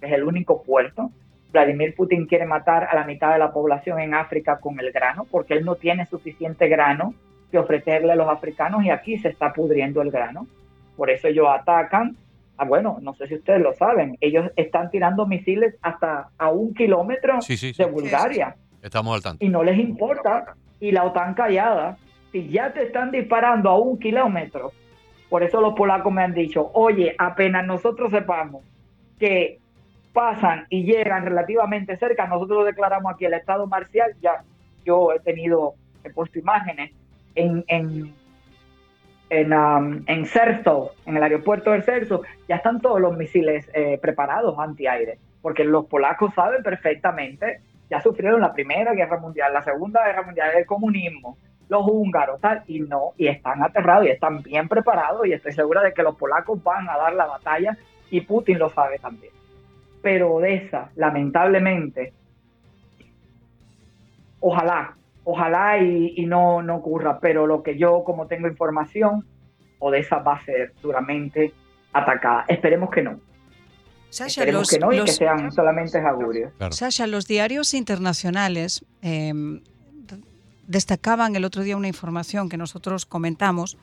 es 0.00 0.12
el 0.12 0.24
único 0.24 0.62
puerto. 0.62 1.10
Vladimir 1.52 1.94
Putin 1.94 2.26
quiere 2.26 2.46
matar 2.46 2.84
a 2.84 2.94
la 2.94 3.04
mitad 3.04 3.32
de 3.32 3.38
la 3.38 3.52
población 3.52 4.00
en 4.00 4.14
África 4.14 4.58
con 4.60 4.78
el 4.80 4.92
grano, 4.92 5.26
porque 5.30 5.54
él 5.54 5.64
no 5.64 5.76
tiene 5.76 6.06
suficiente 6.06 6.68
grano 6.68 7.14
que 7.50 7.58
ofrecerle 7.58 8.12
a 8.12 8.16
los 8.16 8.28
africanos 8.28 8.84
y 8.84 8.90
aquí 8.90 9.18
se 9.18 9.28
está 9.28 9.52
pudriendo 9.52 10.02
el 10.02 10.10
grano. 10.10 10.46
Por 10.96 11.10
eso 11.10 11.28
ellos 11.28 11.46
atacan. 11.48 12.16
Ah, 12.58 12.64
bueno, 12.64 12.98
no 13.00 13.14
sé 13.14 13.28
si 13.28 13.36
ustedes 13.36 13.62
lo 13.62 13.72
saben, 13.72 14.18
ellos 14.20 14.50
están 14.56 14.90
tirando 14.90 15.26
misiles 15.26 15.76
hasta 15.80 16.30
a 16.36 16.50
un 16.50 16.74
kilómetro 16.74 17.38
de 17.46 17.84
Bulgaria. 17.86 18.56
Estamos 18.82 19.14
al 19.14 19.22
tanto. 19.22 19.44
Y 19.44 19.48
no 19.48 19.62
les 19.62 19.78
importa. 19.78 20.56
Y 20.80 20.92
la 20.92 21.04
OTAN 21.04 21.34
callada, 21.34 21.96
si 22.32 22.48
ya 22.48 22.72
te 22.72 22.84
están 22.84 23.10
disparando 23.10 23.70
a 23.70 23.78
un 23.78 23.98
kilómetro, 23.98 24.72
por 25.28 25.42
eso 25.42 25.60
los 25.60 25.74
polacos 25.74 26.12
me 26.12 26.22
han 26.22 26.34
dicho, 26.34 26.70
oye, 26.74 27.14
apenas 27.18 27.66
nosotros 27.66 28.10
sepamos 28.10 28.62
que 29.18 29.58
pasan 30.12 30.66
y 30.70 30.84
llegan 30.84 31.24
relativamente 31.24 31.96
cerca, 31.96 32.26
nosotros 32.26 32.64
declaramos 32.64 33.12
aquí 33.12 33.24
el 33.24 33.34
estado 33.34 33.66
marcial, 33.66 34.14
ya 34.20 34.42
yo 34.84 35.12
he 35.12 35.20
tenido, 35.20 35.74
he 36.02 36.10
puesto 36.10 36.38
imágenes 36.38 36.92
en, 37.34 37.64
en, 37.68 38.14
en, 39.30 39.52
um, 39.52 40.02
en 40.06 40.26
Cerso, 40.26 40.94
en 41.04 41.16
el 41.16 41.22
aeropuerto 41.22 41.72
de 41.72 41.82
Cerso, 41.82 42.22
ya 42.48 42.56
están 42.56 42.80
todos 42.80 43.00
los 43.00 43.16
misiles 43.16 43.68
eh, 43.74 43.98
preparados 44.00 44.58
antiaire, 44.58 45.18
porque 45.42 45.64
los 45.64 45.86
polacos 45.86 46.32
saben 46.34 46.62
perfectamente, 46.62 47.60
ya 47.90 48.00
sufrieron 48.00 48.40
la 48.40 48.52
Primera 48.52 48.92
Guerra 48.92 49.18
Mundial, 49.18 49.52
la 49.52 49.62
Segunda 49.62 50.04
Guerra 50.04 50.22
Mundial, 50.22 50.50
el 50.56 50.66
comunismo, 50.66 51.38
los 51.68 51.86
húngaros, 51.86 52.40
tal, 52.40 52.62
y 52.66 52.80
no, 52.80 53.12
y 53.16 53.28
están 53.28 53.62
aterrados 53.62 54.06
y 54.06 54.10
están 54.10 54.42
bien 54.42 54.68
preparados 54.68 55.26
y 55.26 55.32
estoy 55.32 55.52
segura 55.52 55.82
de 55.82 55.92
que 55.92 56.02
los 56.02 56.16
polacos 56.16 56.62
van 56.62 56.88
a 56.88 56.96
dar 56.96 57.14
la 57.14 57.26
batalla 57.26 57.76
y 58.10 58.20
Putin 58.22 58.58
lo 58.58 58.68
sabe 58.70 58.98
también 58.98 59.32
pero 60.02 60.34
Odessa, 60.34 60.90
lamentablemente, 60.96 62.12
ojalá, 64.40 64.96
ojalá 65.24 65.78
y, 65.78 66.24
no, 66.26 66.62
no 66.62 66.76
ocurra, 66.76 67.18
pero 67.20 67.46
lo 67.46 67.62
que 67.62 67.76
yo 67.76 68.04
como 68.04 68.26
tengo 68.26 68.48
información, 68.48 69.26
Odessa 69.78 70.18
va 70.18 70.34
a 70.34 70.44
ser 70.44 70.72
duramente 70.80 71.52
atacada. 71.92 72.44
Esperemos 72.48 72.90
que 72.90 73.02
no. 73.02 73.20
Esperemos 74.10 74.70
que 74.70 74.78
no 74.78 74.92
y 74.92 75.04
que 75.04 75.12
sean 75.12 75.52
solamente 75.52 75.98
augurios. 75.98 76.52
Sasha, 76.70 77.06
los 77.06 77.26
diarios 77.26 77.74
internacionales 77.74 78.84
em, 79.02 79.60
destacaban 80.66 81.36
el 81.36 81.44
otro 81.44 81.62
día 81.62 81.76
una 81.76 81.88
información 81.88 82.48
que 82.48 82.56
nosotros 82.56 83.06
comentamos 83.06 83.76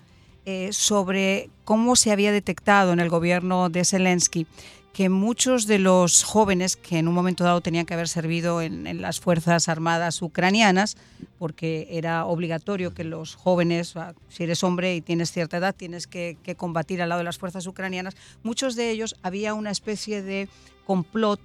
eh, 0.46 0.70
sobre 0.72 1.50
cómo 1.64 1.96
se 1.96 2.12
había 2.12 2.32
detectado 2.32 2.94
en 2.94 3.00
el 3.00 3.10
gobierno 3.10 3.70
de 3.70 3.84
Zelensky 3.84 4.48
que 4.96 5.10
muchos 5.10 5.68
de 5.68 5.78
los 5.78 6.24
jóvenes 6.24 6.78
que 6.78 7.00
en 7.00 7.10
un 7.10 7.14
momento 7.14 7.44
dado 7.44 7.60
tenían 7.60 7.86
que 7.86 7.94
haber 7.94 8.08
servido 8.08 8.62
en, 8.62 9.02
las 9.02 9.20
Fuerzas 9.20 9.68
Armadas 9.68 10.22
ucranianas, 10.22 10.96
porque 11.38 11.88
era 11.92 12.26
obligatorio 12.26 12.94
que 12.94 13.04
los 13.04 13.36
jóvenes, 13.36 13.94
si 14.30 14.44
eres 14.46 14.64
hombre 14.64 14.96
y 14.96 15.02
tienes 15.02 15.34
cierta 15.34 15.58
edad, 15.58 15.76
tienes 15.76 16.08
que, 16.08 16.38
combatir 16.56 17.02
al 17.02 17.10
lado 17.10 17.20
de 17.20 17.26
las 17.26 17.38
fuerzas 17.38 17.68
ucranianas, 17.68 18.16
muchos 18.42 18.78
de 18.78 18.90
ellos 18.90 19.18
había 19.22 19.54
una 19.54 19.70
especie 19.70 20.22
de 20.22 20.48
complot 20.86 21.42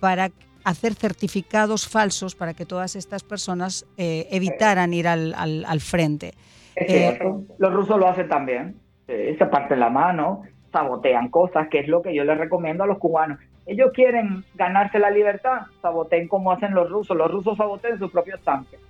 para 0.00 0.32
hacer 0.64 0.94
certificados 0.94 1.86
falsos 1.86 2.34
para 2.34 2.52
que 2.52 2.66
todas 2.66 2.96
estas 2.96 3.22
personas 3.22 3.86
eh, 3.96 4.26
evitaran 4.32 4.92
ir 4.92 5.06
al, 5.06 5.36
al, 5.36 5.80
frente. 5.80 6.34
Eh, 6.74 7.16
los 7.58 7.72
rusos 7.72 7.96
lo 7.96 8.08
hacen 8.08 8.28
también, 8.28 8.74
se 9.06 9.46
parten 9.46 9.78
la 9.78 9.88
mano, 9.88 10.42
sabotean 10.72 11.28
cosas, 11.28 11.68
que 11.68 11.80
es 11.80 11.88
lo 11.88 12.02
que 12.02 12.14
yo 12.14 12.24
les 12.24 12.38
recomiendo 12.38 12.84
a 12.84 12.86
los 12.86 12.98
cubanos. 12.98 13.38
Ellos 13.66 13.90
quieren 13.92 14.44
ganarse 14.54 14.98
la 14.98 15.10
libertad, 15.10 15.62
saboteen 15.82 16.28
como 16.28 16.52
hacen 16.52 16.74
los 16.74 16.88
rusos. 16.88 17.16
Los 17.16 17.30
rusos 17.30 17.56
sabotean 17.56 17.98
sus 17.98 18.10
propios 18.10 18.40
tanques. 18.42 18.80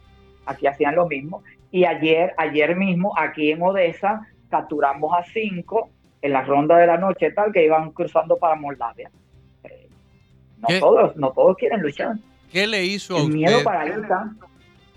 Aquí 0.46 0.66
hacían 0.66 0.94
lo 0.94 1.06
mismo. 1.08 1.42
Y 1.70 1.84
ayer, 1.84 2.32
ayer 2.38 2.76
mismo, 2.76 3.12
aquí 3.18 3.50
en 3.50 3.62
Odessa, 3.62 4.26
capturamos 4.48 5.12
a 5.18 5.24
cinco 5.24 5.90
en 6.22 6.32
la 6.32 6.42
ronda 6.42 6.76
de 6.76 6.86
la 6.86 6.96
noche 6.96 7.30
tal 7.32 7.52
que 7.52 7.64
iban 7.64 7.90
cruzando 7.90 8.36
para 8.36 8.54
Moldavia. 8.54 9.10
Eh, 9.64 9.88
no 10.58 10.80
todos, 10.80 11.16
no 11.16 11.32
todos 11.32 11.56
quieren 11.56 11.80
luchar. 11.82 12.16
¿Qué 12.50 12.66
le 12.66 12.84
hizo 12.84 13.16
a 13.16 13.22
usted? 13.22 13.34
miedo 13.34 13.62
paraliza. 13.62 14.32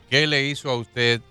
¿Qué 0.09 0.27
le 0.27 0.45
hizo 0.45 0.69
a 0.69 0.77
usted 0.77 1.21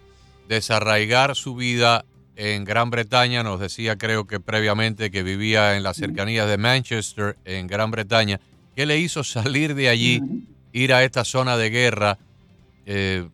desarraigar 0.49 1.37
su 1.37 1.55
vida 1.55 2.05
en 2.37 2.65
Gran 2.65 2.91
Bretaña? 2.91 3.43
Nos 3.43 3.61
decía, 3.61 3.97
creo 3.97 4.27
que 4.27 4.41
previamente, 4.41 5.11
que 5.11 5.23
vivía 5.23 5.77
en 5.77 5.83
las 5.83 5.97
cercanías 5.97 6.49
de 6.49 6.59
Manchester, 6.59 7.37
en 7.45 7.67
Gran 7.67 7.91
Bretaña. 7.91 8.41
¿Qué 8.75 8.87
le 8.87 8.99
hizo 8.99 9.25
salir 9.25 9.75
de 9.75 9.89
allí, 9.89 10.21
ir 10.73 10.93
a 10.93 11.03
esta 11.05 11.25
zona 11.25 11.57
de 11.57 11.71
guerra 11.71 12.19
eh, 12.87 13.27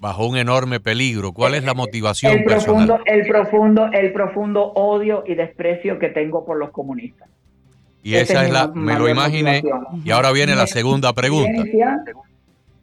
bajo 0.00 0.26
un 0.26 0.36
enorme 0.36 0.80
peligro? 0.80 1.32
¿Cuál 1.32 1.54
es 1.54 1.64
la 1.64 1.74
motivación 1.74 2.38
el 2.38 2.44
personal? 2.44 2.86
profundo, 2.86 3.04
el 3.06 3.26
profundo, 3.26 3.90
el 3.92 4.12
profundo 4.12 4.72
odio 4.74 5.24
y 5.26 5.34
desprecio 5.34 5.98
que 5.98 6.08
tengo 6.08 6.44
por 6.44 6.58
los 6.58 6.70
comunistas. 6.70 7.28
Y 8.06 8.14
Esa 8.14 8.44
es 8.44 8.52
la, 8.52 8.68
me 8.68 8.96
lo 8.96 9.08
imaginé. 9.08 9.64
Y 10.04 10.12
ahora 10.12 10.30
viene 10.30 10.54
la 10.54 10.68
segunda 10.68 11.12
pregunta. 11.12 11.64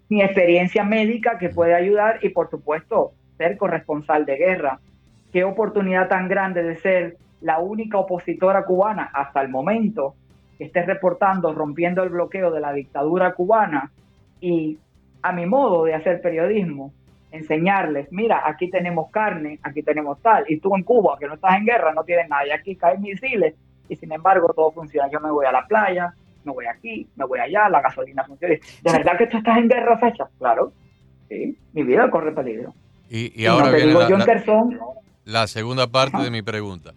Mi 0.10 0.21
experiencia 0.21 0.84
médica 0.84 1.38
que 1.38 1.47
puede 1.47 1.73
ayudar 1.73 2.19
y 2.21 2.29
por 2.29 2.49
supuesto 2.49 3.13
ser 3.38 3.56
corresponsal 3.56 4.25
de 4.25 4.36
guerra. 4.36 4.82
Qué 5.34 5.43
oportunidad 5.43 6.08
tan 6.08 6.28
grande 6.30 6.63
de 6.63 6.78
ser 6.78 7.17
la 7.41 7.60
única 7.60 7.98
opositora 7.98 8.63
cubana 8.65 9.10
hasta 9.13 9.41
el 9.41 9.50
momento 9.50 10.15
que 10.58 10.65
esté 10.65 10.84
reportando, 10.84 11.52
rompiendo 11.54 12.04
el 12.04 12.10
bloqueo 12.10 12.52
de 12.52 12.62
la 12.62 12.72
dictadura 12.72 13.34
cubana 13.34 13.91
y 14.39 14.78
a 15.24 15.32
mi 15.32 15.46
modo 15.46 15.86
de 15.86 15.96
hacer 15.96 16.22
periodismo, 16.22 16.93
enseñarles, 17.32 18.12
mira, 18.12 18.43
aquí 18.46 18.69
tenemos 18.69 19.10
carne, 19.10 19.58
aquí 19.63 19.82
tenemos 19.82 20.22
tal, 20.22 20.46
y 20.48 20.60
tú 20.60 20.76
en 20.76 20.84
Cuba, 20.84 21.17
que 21.19 21.28
no 21.28 21.34
estás 21.34 21.56
en 21.58 21.65
guerra, 21.65 21.93
no 21.93 22.04
tienes 22.04 22.30
nada, 22.30 22.46
y 22.46 22.52
aquí 22.52 22.76
caen 22.76 23.02
misiles, 23.02 23.56
y 23.89 23.96
sin 23.96 24.12
embargo 24.12 24.54
todo 24.54 24.72
funciona. 24.72 25.10
Yo 25.10 25.19
me 25.19 25.32
voy 25.32 25.46
a 25.48 25.52
la 25.52 25.65
playa, 25.65 26.13
me 26.43 26.52
voy 26.52 26.65
aquí, 26.67 27.08
me 27.15 27.26
voy 27.26 27.39
allá, 27.39 27.69
la 27.69 27.82
gasolina 27.82 28.24
funciona. 28.26 28.54
¿De 28.54 28.91
verdad 28.91 29.17
que 29.17 29.28
tú 29.28 29.38
estás 29.38 29.58
en 29.58 29.67
guerra, 29.67 29.98
fecha? 29.98 30.28
Claro, 30.38 30.74
sí, 31.28 31.58
mi 31.74 31.84
vida 31.84 32.10
corre 32.12 32.32
peligro. 32.34 32.74
Y, 33.10 33.32
y 33.36 33.43
Y 33.43 33.46
ahora 33.48 33.65
no 33.65 33.72
te 33.72 33.78
viene 33.78 33.89
digo 33.89 34.02
la, 34.02 34.10
yo 34.10 34.15
en 34.15 34.19
la- 34.19 34.26
Kherson, 34.26 34.80
la 35.26 35.48
segunda 35.48 35.88
parte 35.88 36.18
Ajá. 36.18 36.26
de 36.26 36.32
mi 36.32 36.42
pregunta. 36.42 36.94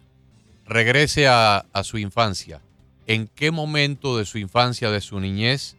Regrese 0.65 1.27
a, 1.27 1.65
a 1.71 1.83
su 1.83 1.97
infancia. 1.97 2.61
¿En 3.05 3.27
qué 3.27 3.51
momento 3.51 4.17
de 4.17 4.25
su 4.25 4.37
infancia, 4.37 4.91
de 4.91 4.99
su 4.99 5.19
niñez, 5.19 5.77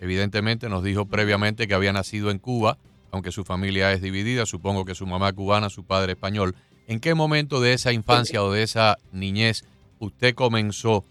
evidentemente 0.00 0.68
nos 0.68 0.82
dijo 0.82 1.06
previamente 1.06 1.68
que 1.68 1.74
había 1.74 1.92
nacido 1.92 2.30
en 2.30 2.38
Cuba, 2.38 2.78
aunque 3.12 3.30
su 3.30 3.44
familia 3.44 3.92
es 3.92 4.02
dividida, 4.02 4.44
supongo 4.44 4.84
que 4.84 4.96
su 4.96 5.06
mamá 5.06 5.32
cubana, 5.32 5.70
su 5.70 5.84
padre 5.84 6.12
español. 6.12 6.56
¿En 6.88 6.98
qué 6.98 7.14
momento 7.14 7.60
de 7.60 7.72
esa 7.72 7.92
infancia 7.92 8.42
o 8.42 8.50
de 8.50 8.64
esa 8.64 8.98
niñez 9.12 9.64
usted 10.00 10.34
comenzó 10.34 11.04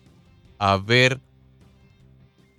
a 0.60 0.78
ver 0.78 1.22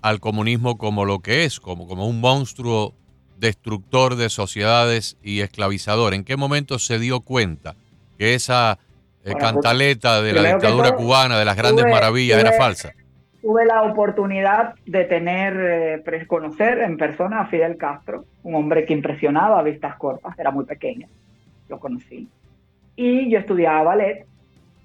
al 0.01 0.19
comunismo 0.19 0.79
como 0.79 1.05
lo 1.05 1.21
que 1.21 1.45
es, 1.45 1.61
como, 1.61 1.87
como 1.87 2.09
un 2.09 2.21
monstruo 2.21 2.95
destructor 3.37 4.17
de 4.17 4.31
sociedades 4.31 5.19
y 5.23 5.41
esclavizador? 5.41 6.15
¿En 6.15 6.25
qué 6.25 6.39
momento 6.39 6.79
se 6.79 6.99
dio 6.99 7.21
cuenta 7.21 7.77
que 8.19 8.35
esa 8.35 8.79
eh, 9.25 9.33
Bueno, 9.33 9.39
cantaleta 9.39 10.21
de 10.23 10.33
la 10.35 10.43
dictadura 10.55 10.89
todo, 10.91 10.97
cubana, 10.99 11.39
de 11.39 11.45
las 11.45 11.57
grandes 11.57 11.85
tuve- 11.85 11.93
maravillas, 11.93 12.39
era 12.39 12.51
tuve- 12.51 12.59
falsa? 12.59 12.93
tuve 13.41 13.65
la 13.67 13.83
oportunidad 13.83 14.75
de 14.87 15.05
tener, 15.05 16.03
eh, 16.07 16.27
conocer 16.27 16.79
en 16.81 16.97
persona 16.97 17.41
a 17.43 17.47
Fidel 17.47 17.77
Castro, 17.77 18.25
un 18.43 18.55
hombre 18.55 18.85
que 18.87 18.93
impresionaba 18.95 19.59
a 19.59 19.63
vistas 19.63 19.97
cortas, 19.97 20.39
era 20.39 20.51
muy 20.51 20.65
pequeño, 20.65 21.09
lo 21.69 21.79
conocí. 21.79 22.27
Y 22.97 23.31
yo 23.31 23.39
estudiaba 23.39 23.83
ballet, 23.83 24.25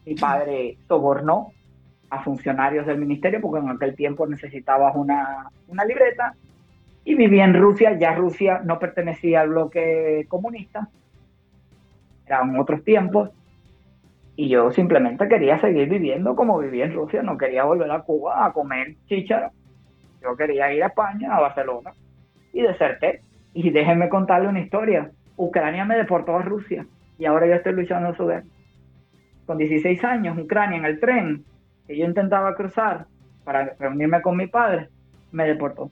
mi 0.05 0.15
padre 0.15 0.77
sobornó 0.87 1.51
a 2.09 2.23
funcionarios 2.23 2.85
del 2.87 2.97
ministerio 2.97 3.39
porque 3.39 3.59
en 3.59 3.69
aquel 3.69 3.95
tiempo 3.95 4.25
necesitabas 4.27 4.93
una, 4.95 5.49
una 5.67 5.85
libreta 5.85 6.33
y 7.05 7.15
vivía 7.15 7.45
en 7.45 7.53
Rusia, 7.53 7.97
ya 7.99 8.13
Rusia 8.15 8.61
no 8.65 8.79
pertenecía 8.79 9.41
al 9.41 9.49
bloque 9.49 10.25
comunista, 10.27 10.89
eran 12.29 12.57
otros 12.59 12.83
tiempos, 12.83 13.31
y 14.35 14.47
yo 14.47 14.71
simplemente 14.71 15.27
quería 15.27 15.59
seguir 15.59 15.89
viviendo 15.89 16.33
como 16.33 16.59
vivía 16.59 16.85
en 16.85 16.93
Rusia, 16.93 17.21
no 17.21 17.37
quería 17.37 17.65
volver 17.65 17.91
a 17.91 18.03
Cuba 18.03 18.45
a 18.45 18.53
comer 18.53 18.95
chícharo. 19.05 19.51
Yo 20.21 20.37
quería 20.37 20.71
ir 20.71 20.81
a 20.81 20.87
España, 20.87 21.35
a 21.35 21.41
Barcelona, 21.41 21.91
y 22.53 22.61
deserté. 22.61 23.21
Y 23.53 23.69
déjenme 23.71 24.07
contarle 24.07 24.47
una 24.47 24.61
historia. 24.61 25.11
Ucrania 25.35 25.83
me 25.83 25.97
deportó 25.97 26.37
a 26.37 26.41
Rusia 26.41 26.85
y 27.17 27.25
ahora 27.25 27.47
yo 27.47 27.55
estoy 27.55 27.73
luchando 27.73 28.15
su 28.15 28.27
guerra. 28.27 28.45
Con 29.45 29.57
16 29.57 30.01
años, 30.05 30.37
Ucrania, 30.37 30.77
en 30.77 30.85
el 30.85 31.01
tren 31.01 31.43
que 31.85 31.97
yo 31.97 32.05
intentaba 32.05 32.55
cruzar 32.55 33.07
para 33.43 33.75
reunirme 33.77 34.21
con 34.21 34.37
mi 34.37 34.47
padre, 34.47 34.87
me 35.33 35.47
deportó. 35.47 35.91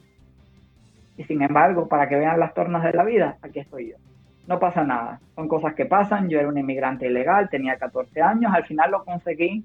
Y 1.18 1.26
sin 1.26 1.42
embargo, 1.42 1.90
para 1.90 2.08
que 2.08 2.16
vean 2.16 2.40
las 2.40 2.54
tornas 2.54 2.84
de 2.84 2.94
la 2.94 3.04
vida, 3.04 3.38
aquí 3.42 3.60
estoy 3.60 3.90
yo 3.90 4.07
no 4.48 4.60
pasa 4.60 4.84
nada. 4.84 5.20
Son 5.36 5.48
cosas 5.48 5.76
que 5.76 5.86
pasan. 5.86 6.30
Yo 6.30 6.40
era 6.40 6.48
un 6.48 6.58
inmigrante 6.58 7.06
ilegal, 7.06 7.50
tenía 7.50 7.78
14 7.78 8.22
años, 8.22 8.52
al 8.54 8.66
final 8.66 8.92
lo 8.92 9.04
conseguí. 9.04 9.64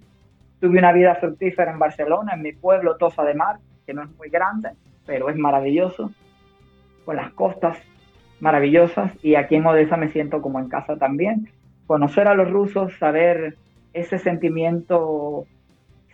Tuve 0.61 0.79
una 0.79 0.92
vida 0.92 1.14
fructífera 1.14 1.73
en 1.73 1.79
Barcelona, 1.79 2.35
en 2.35 2.42
mi 2.42 2.53
pueblo 2.53 2.97
Tosa 2.97 3.25
de 3.25 3.35
Mar, 3.35 3.59
que 3.87 3.95
no 3.95 4.03
es 4.03 4.11
muy 4.16 4.29
grande, 4.29 4.71
pero 5.07 5.29
es 5.31 5.37
maravilloso, 5.37 6.12
con 7.05 7.16
las 7.16 7.33
costas 7.33 7.79
maravillosas. 8.40 9.12
Y 9.23 9.37
aquí 9.37 9.55
en 9.57 9.66
Odessa 9.66 9.97
me 9.97 10.11
siento 10.11 10.42
como 10.42 10.59
en 10.59 10.68
casa 10.68 10.97
también. 10.97 11.49
Conocer 11.87 12.29
a 12.29 12.35
los 12.35 12.51
rusos, 12.51 12.92
saber 12.99 13.57
ese 13.92 14.18
sentimiento 14.18 15.47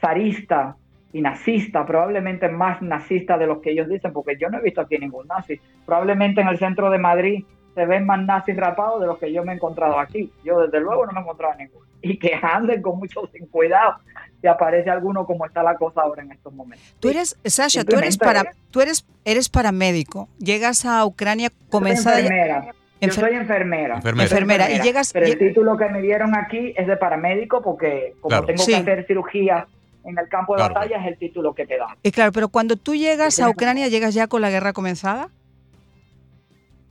zarista 0.01 0.77
y 1.13 1.23
nazista, 1.23 1.87
probablemente 1.87 2.49
más 2.49 2.83
nazista 2.83 3.39
de 3.39 3.47
los 3.47 3.59
que 3.59 3.71
ellos 3.71 3.89
dicen, 3.89 4.13
porque 4.13 4.37
yo 4.39 4.51
no 4.51 4.59
he 4.59 4.63
visto 4.63 4.81
aquí 4.83 4.99
ningún 4.99 5.27
nazi. 5.27 5.59
Probablemente 5.87 6.43
en 6.43 6.49
el 6.49 6.59
centro 6.59 6.91
de 6.91 6.99
Madrid 6.99 7.45
se 7.79 7.87
ven 7.87 8.05
más 8.07 8.21
nazis 8.25 8.57
rapados 8.57 9.01
de 9.01 9.07
los 9.07 9.19
que 9.19 9.33
yo 9.33 9.45
me 9.45 9.53
he 9.53 9.55
encontrado 9.55 9.99
aquí. 10.01 10.33
Yo 10.45 10.61
desde 10.63 10.81
luego 10.81 11.07
no 11.07 11.13
me 11.13 11.21
he 11.21 11.23
encontrado 11.23 11.55
ninguno. 11.55 11.87
Y 12.03 12.19
que 12.19 12.33
anden 12.41 12.83
con 12.83 12.99
mucho 12.99 13.29
sin 13.33 13.47
cuidado 13.47 13.95
si 14.41 14.47
aparece 14.47 14.91
alguno 14.91 15.27
como 15.27 15.47
está 15.47 15.63
la 15.63 15.77
cosa 15.77 16.01
ahora 16.03 16.23
en 16.23 16.33
estos 16.33 16.53
momentos. 16.53 16.95
Tú 17.01 17.09
eres, 17.09 17.37
Sasha, 17.45 17.85
tú 17.85 17.97
eres, 17.97 18.19
para, 18.19 18.45
tú 18.71 18.81
eres, 18.81 19.05
eres 19.25 19.49
paramédico. 19.49 20.29
Llegas 20.39 20.85
a 20.85 21.05
Ucrania 21.07 21.51
comenzada... 21.71 22.19
enfermera. 22.21 22.75
Yo 23.01 23.13
soy 23.13 23.35
enfermera. 23.35 23.95
Enfermera. 23.97 24.25
Enfermera. 24.25 24.71
Y 24.73 24.81
llegas- 24.81 25.13
Pero 25.13 25.27
el 25.27 25.39
título 25.39 25.77
que 25.77 25.89
me 25.89 26.03
dieron 26.03 26.35
aquí 26.37 26.73
es 26.77 26.87
de 26.89 26.97
paramédico 26.97 27.63
porque 27.63 28.15
como 28.21 28.31
Claro. 28.31 28.47
tengo 28.47 28.63
Sí. 28.63 28.73
que 28.73 28.77
hacer 28.79 29.07
cirugía 29.07 29.67
en 30.05 30.19
el 30.19 30.29
campo 30.29 30.55
de 30.55 30.59
Claro. 30.59 30.75
batalla 30.75 30.99
es 31.01 31.07
el 31.07 31.19
título 31.19 31.53
que 31.55 31.67
te 31.67 31.77
dan. 31.79 31.91
Y 32.03 32.11
claro, 32.11 32.33
pero 32.33 32.49
cuando 32.49 32.77
tú 32.77 32.95
llegas 32.97 33.39
a. 33.41 33.49
Ucrania, 33.51 33.89
¿llegas 33.89 34.15
ya 34.15 34.27
con 34.27 34.41
la 34.41 34.51
guerra 34.51 34.73
comenzada? 34.73 35.29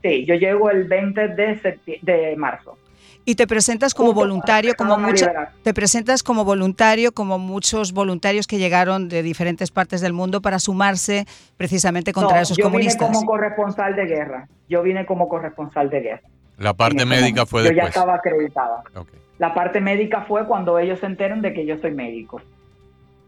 Sí, 0.01 0.25
yo 0.25 0.35
llego 0.35 0.69
el 0.69 0.83
20 0.85 1.27
de, 1.29 1.79
de 2.01 2.35
marzo. 2.37 2.77
Y 3.25 3.35
te 3.35 3.45
presentas 3.45 3.93
como 3.93 4.13
voluntario, 4.13 4.73
como 4.77 4.97
mucha, 4.97 5.51
te 5.61 5.73
presentas 5.73 6.23
como 6.23 6.45
voluntario, 6.45 7.11
como 7.11 7.37
muchos 7.37 7.91
voluntarios 7.91 8.47
que 8.47 8.57
llegaron 8.57 9.09
de 9.09 9.21
diferentes 9.21 9.69
partes 9.69 9.99
del 9.99 10.13
mundo 10.13 10.41
para 10.41 10.59
sumarse 10.59 11.25
precisamente 11.57 12.13
contra 12.13 12.37
No, 12.37 12.43
esos 12.43 12.55
yo 12.55 12.63
comunistas. 12.63 13.09
vine 13.09 13.13
como 13.19 13.25
corresponsal 13.29 13.97
de 13.97 14.05
guerra. 14.05 14.47
Yo 14.69 14.81
vine 14.81 15.05
como 15.05 15.27
corresponsal 15.27 15.89
de 15.89 15.99
guerra. 15.99 16.21
La 16.57 16.73
parte 16.73 17.05
médica 17.05 17.41
momento. 17.41 17.45
fue 17.47 17.63
Yo 17.63 17.69
ya 17.71 17.73
después. 17.73 17.89
estaba 17.89 18.13
acreditada. 18.15 18.83
Ok. 18.95 19.09
La 19.39 19.53
parte 19.53 19.81
médica 19.81 20.21
fue 20.21 20.47
cuando 20.47 20.79
ellos 20.79 20.99
se 20.99 21.05
enteran 21.07 21.41
de 21.41 21.53
que 21.53 21.65
yo 21.65 21.77
soy 21.79 21.91
médico. 21.91 22.41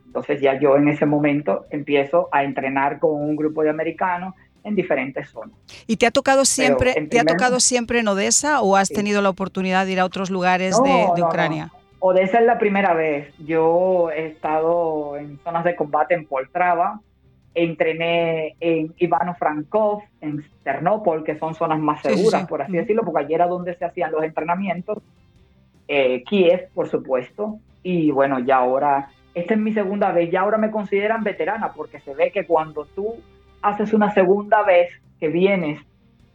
Entonces 0.05 0.39
ya 0.41 0.57
yo 0.59 0.77
en 0.77 0.87
ese 0.87 1.05
momento 1.05 1.65
empiezo 1.71 2.29
a 2.31 2.43
entrenar 2.45 2.99
con 2.99 3.21
un 3.21 3.35
grupo 3.35 3.63
de 3.63 3.69
americanos 3.69 4.33
en 4.63 4.75
diferentes 4.75 5.29
zonas. 5.29 5.55
¿Y 5.87 5.97
te 5.97 6.05
ha 6.05 6.11
tocado 6.11 6.45
siempre, 6.45 6.91
en 6.97 7.09
te 7.09 7.19
ha 7.19 7.23
primer- 7.23 7.37
tocado 7.37 7.59
siempre 7.59 7.99
en 7.99 8.07
Odessa 8.07 8.61
o 8.61 8.75
has 8.75 8.87
Sí. 8.89 8.93
tenido 8.95 9.21
la 9.21 9.29
oportunidad 9.29 9.85
de 9.85 9.93
ir 9.93 9.99
a 9.99 10.05
otros 10.05 10.29
lugares 10.29 10.77
No, 10.77 10.83
de, 10.85 10.89
de 10.91 11.05
no, 11.07 11.15
no. 11.17 11.25
Ucrania? 11.27 11.71
Odessa 11.99 12.39
es 12.39 12.45
la 12.45 12.57
primera 12.59 12.93
vez. 12.93 13.33
Yo 13.39 14.09
he 14.11 14.27
estado 14.27 15.17
en 15.17 15.37
zonas 15.43 15.63
de 15.65 15.75
combate 15.75 16.13
en 16.13 16.25
Poltrava, 16.25 17.01
entrené 17.55 18.55
en 18.59 18.93
Ivano-Frankov, 18.97 20.01
en 20.21 20.43
Ternopol, 20.63 21.23
que 21.23 21.37
son 21.37 21.55
zonas 21.55 21.79
más 21.79 22.01
Sí, 22.01 22.09
sí, 22.09 22.15
seguras, 22.17 22.41
sí. 22.41 22.47
por 22.47 22.61
así 22.61 22.71
decirlo, 22.73 23.03
porque 23.03 23.23
allí 23.25 23.33
era 23.33 23.47
donde 23.47 23.75
se 23.75 23.85
hacían 23.85 24.11
los 24.11 24.23
entrenamientos. 24.23 24.99
Eh, 25.87 26.23
Kiev, 26.23 26.69
por 26.73 26.89
supuesto. 26.89 27.57
Y 27.83 28.11
bueno, 28.11 28.39
ya 28.39 28.57
ahora, 28.57 29.09
esta 29.33 29.53
es 29.55 29.59
mi 29.59 29.73
segunda 29.73 30.11
vez, 30.11 30.31
ya 30.31 30.41
ahora 30.41 30.57
me 30.57 30.71
consideran 30.71 31.23
veterana, 31.23 31.73
porque 31.73 31.99
se 32.01 32.13
ve 32.13 32.31
que 32.31 32.45
cuando 32.45 32.85
tú 32.85 33.15
haces 33.61 33.93
una 33.93 34.13
segunda 34.13 34.63
vez 34.63 34.89
que 35.19 35.27
vienes 35.29 35.81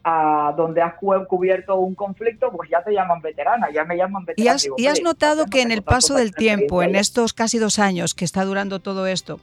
a 0.06 0.52
donde 0.56 0.82
has 0.82 0.94
cu- 0.94 1.24
cubierto 1.26 1.76
un 1.76 1.94
conflicto, 1.94 2.50
pues 2.52 2.68
ya 2.70 2.82
te 2.82 2.92
llaman 2.92 3.22
veterana, 3.22 3.68
ya 3.72 3.84
me 3.84 3.96
llaman 3.96 4.22
¿Y 4.22 4.26
veterana. 4.26 4.54
has, 4.56 4.62
Digo, 4.64 4.74
y 4.78 4.87
has 4.87 4.94
"Oye, 4.98 5.02
notado 5.04 5.44
no 5.44 5.50
que 5.50 5.62
en 5.62 5.70
el 5.72 5.82
paso 5.82 6.14
del 6.14 6.34
tiempo, 6.34 6.82
en 6.82 6.92
ya". 6.92 7.00
estos 7.00 7.32
casi 7.32 7.58
dos 7.58 7.78
años 7.78 8.14
que 8.14 8.26
está 8.26 8.44
durando 8.44 8.80
todo 8.80 9.06
esto, 9.06 9.40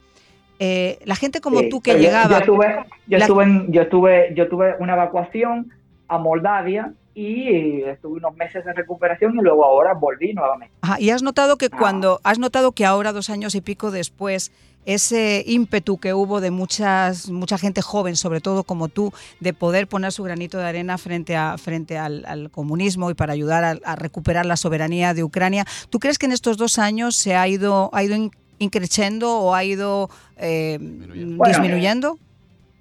eh, 0.60 1.00
la 1.04 1.16
gente 1.16 1.40
como 1.40 1.58
Sí, 1.60 1.68
tú 1.68 1.80
que 1.80 1.94
yo- 1.94 1.98
llegaba... 1.98 2.30
Yo, 2.30 2.38
estuve, 2.38 2.84
yo, 3.08 3.18
la- 3.18 3.24
estuve 3.24 3.44
en- 3.44 3.72
yo, 3.72 3.82
estuve, 3.82 4.32
yo 4.36 4.48
tuve 4.48 4.76
una 4.78 4.92
evacuación 4.94 5.72
a 6.06 6.18
Moldavia 6.18 6.92
y 7.14 7.82
estuve 7.82 8.18
unos 8.18 8.36
meses 8.36 8.64
de 8.64 8.72
recuperación 8.72 9.34
y 9.36 9.42
luego 9.42 9.64
ahora 9.64 9.94
volví 9.94 10.32
nuevamente. 10.32 10.72
Ajá, 10.82 11.00
y 11.00 11.10
has 11.10 11.22
notado 11.24 11.56
que 11.58 11.66
Ah. 11.72 11.76
cuando, 11.76 12.20
has 12.22 12.38
notado 12.38 12.70
que 12.70 12.86
ahora, 12.86 13.12
dos 13.12 13.28
años 13.30 13.56
y 13.56 13.60
pico 13.60 13.90
después, 13.90 14.52
ese 14.84 15.44
ímpetu 15.46 15.98
que 15.98 16.14
hubo 16.14 16.40
de 16.40 16.50
muchas, 16.50 17.30
mucha 17.30 17.58
gente 17.58 17.82
joven, 17.82 18.16
sobre 18.16 18.40
todo 18.40 18.64
como 18.64 18.88
tú, 18.88 19.12
de 19.40 19.52
poder 19.52 19.86
poner 19.86 20.12
su 20.12 20.22
granito 20.22 20.58
de 20.58 20.64
arena 20.64 20.98
frente, 20.98 21.36
a, 21.36 21.56
frente 21.58 21.98
al, 21.98 22.50
comunismo 22.50 23.10
y 23.10 23.14
para 23.14 23.32
ayudar 23.32 23.80
a, 23.84 23.96
recuperar 23.96 24.46
la 24.46 24.56
soberanía 24.56 25.14
de 25.14 25.24
Ucrania. 25.24 25.64
¿Tú 25.90 25.98
crees 25.98 26.18
que 26.18 26.26
en 26.26 26.32
estos 26.32 26.56
dos 26.56 26.78
años 26.78 27.16
se 27.16 27.36
ha 27.36 27.46
ido, 27.46 27.90
ha 27.92 28.02
ido 28.02 28.16
increciendo 28.58 29.38
o 29.38 29.54
ha 29.54 29.64
ido 29.64 30.10
eh, 30.36 30.78
disminuyendo? 30.80 32.18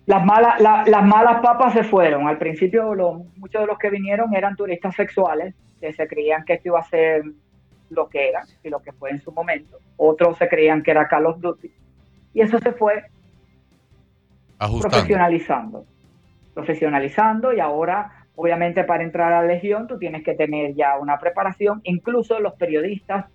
Las 0.08 0.26
malas, 0.26 0.60
las 0.60 1.06
malas 1.06 1.42
papas 1.42 1.74
se 1.74 1.84
fueron. 1.84 2.28
Al 2.28 2.38
principio 2.38 2.94
muchos 3.38 3.62
de 3.62 3.68
los 3.68 3.78
que 3.78 3.90
vinieron 3.90 4.36
eran 4.36 4.56
turistas 4.56 4.96
sexuales, 4.96 5.54
que 5.80 5.94
se 5.94 6.08
creían 6.08 6.44
que 6.44 6.54
esto 6.54 6.70
iba 6.70 6.80
a 6.80 6.84
ser 6.84 7.24
lo 7.90 8.10
que 8.10 8.30
era 8.30 8.44
y 8.64 8.70
lo 8.70 8.82
que 8.82 8.92
fue 8.94 9.12
en 9.12 9.22
su 9.22 9.32
momento. 9.32 9.78
Otros 9.98 10.38
se 10.38 10.48
creían 10.48 10.82
que 10.82 10.92
era 10.92 11.08
Carlos 11.08 11.40
Duty. 11.40 11.72
Y 12.34 12.42
eso 12.42 12.60
se 12.60 12.72
fue 12.74 13.04
profesionalizando. 14.58 15.86
Profesionalizando 16.54 17.54
y 17.54 17.60
ahora, 17.60 18.26
obviamente, 18.36 18.84
para 18.84 19.04
entrar 19.04 19.34
a 19.34 19.42
la 19.42 19.48
Legión 19.48 19.88
tú 19.88 19.98
tienes 19.98 20.24
que 20.24 20.36
tener 20.36 20.74
ya 20.76 20.98
una 21.00 21.18
preparación. 21.18 21.82
Incluso 21.84 22.40
los 22.40 22.54
periodistas, 22.54 23.26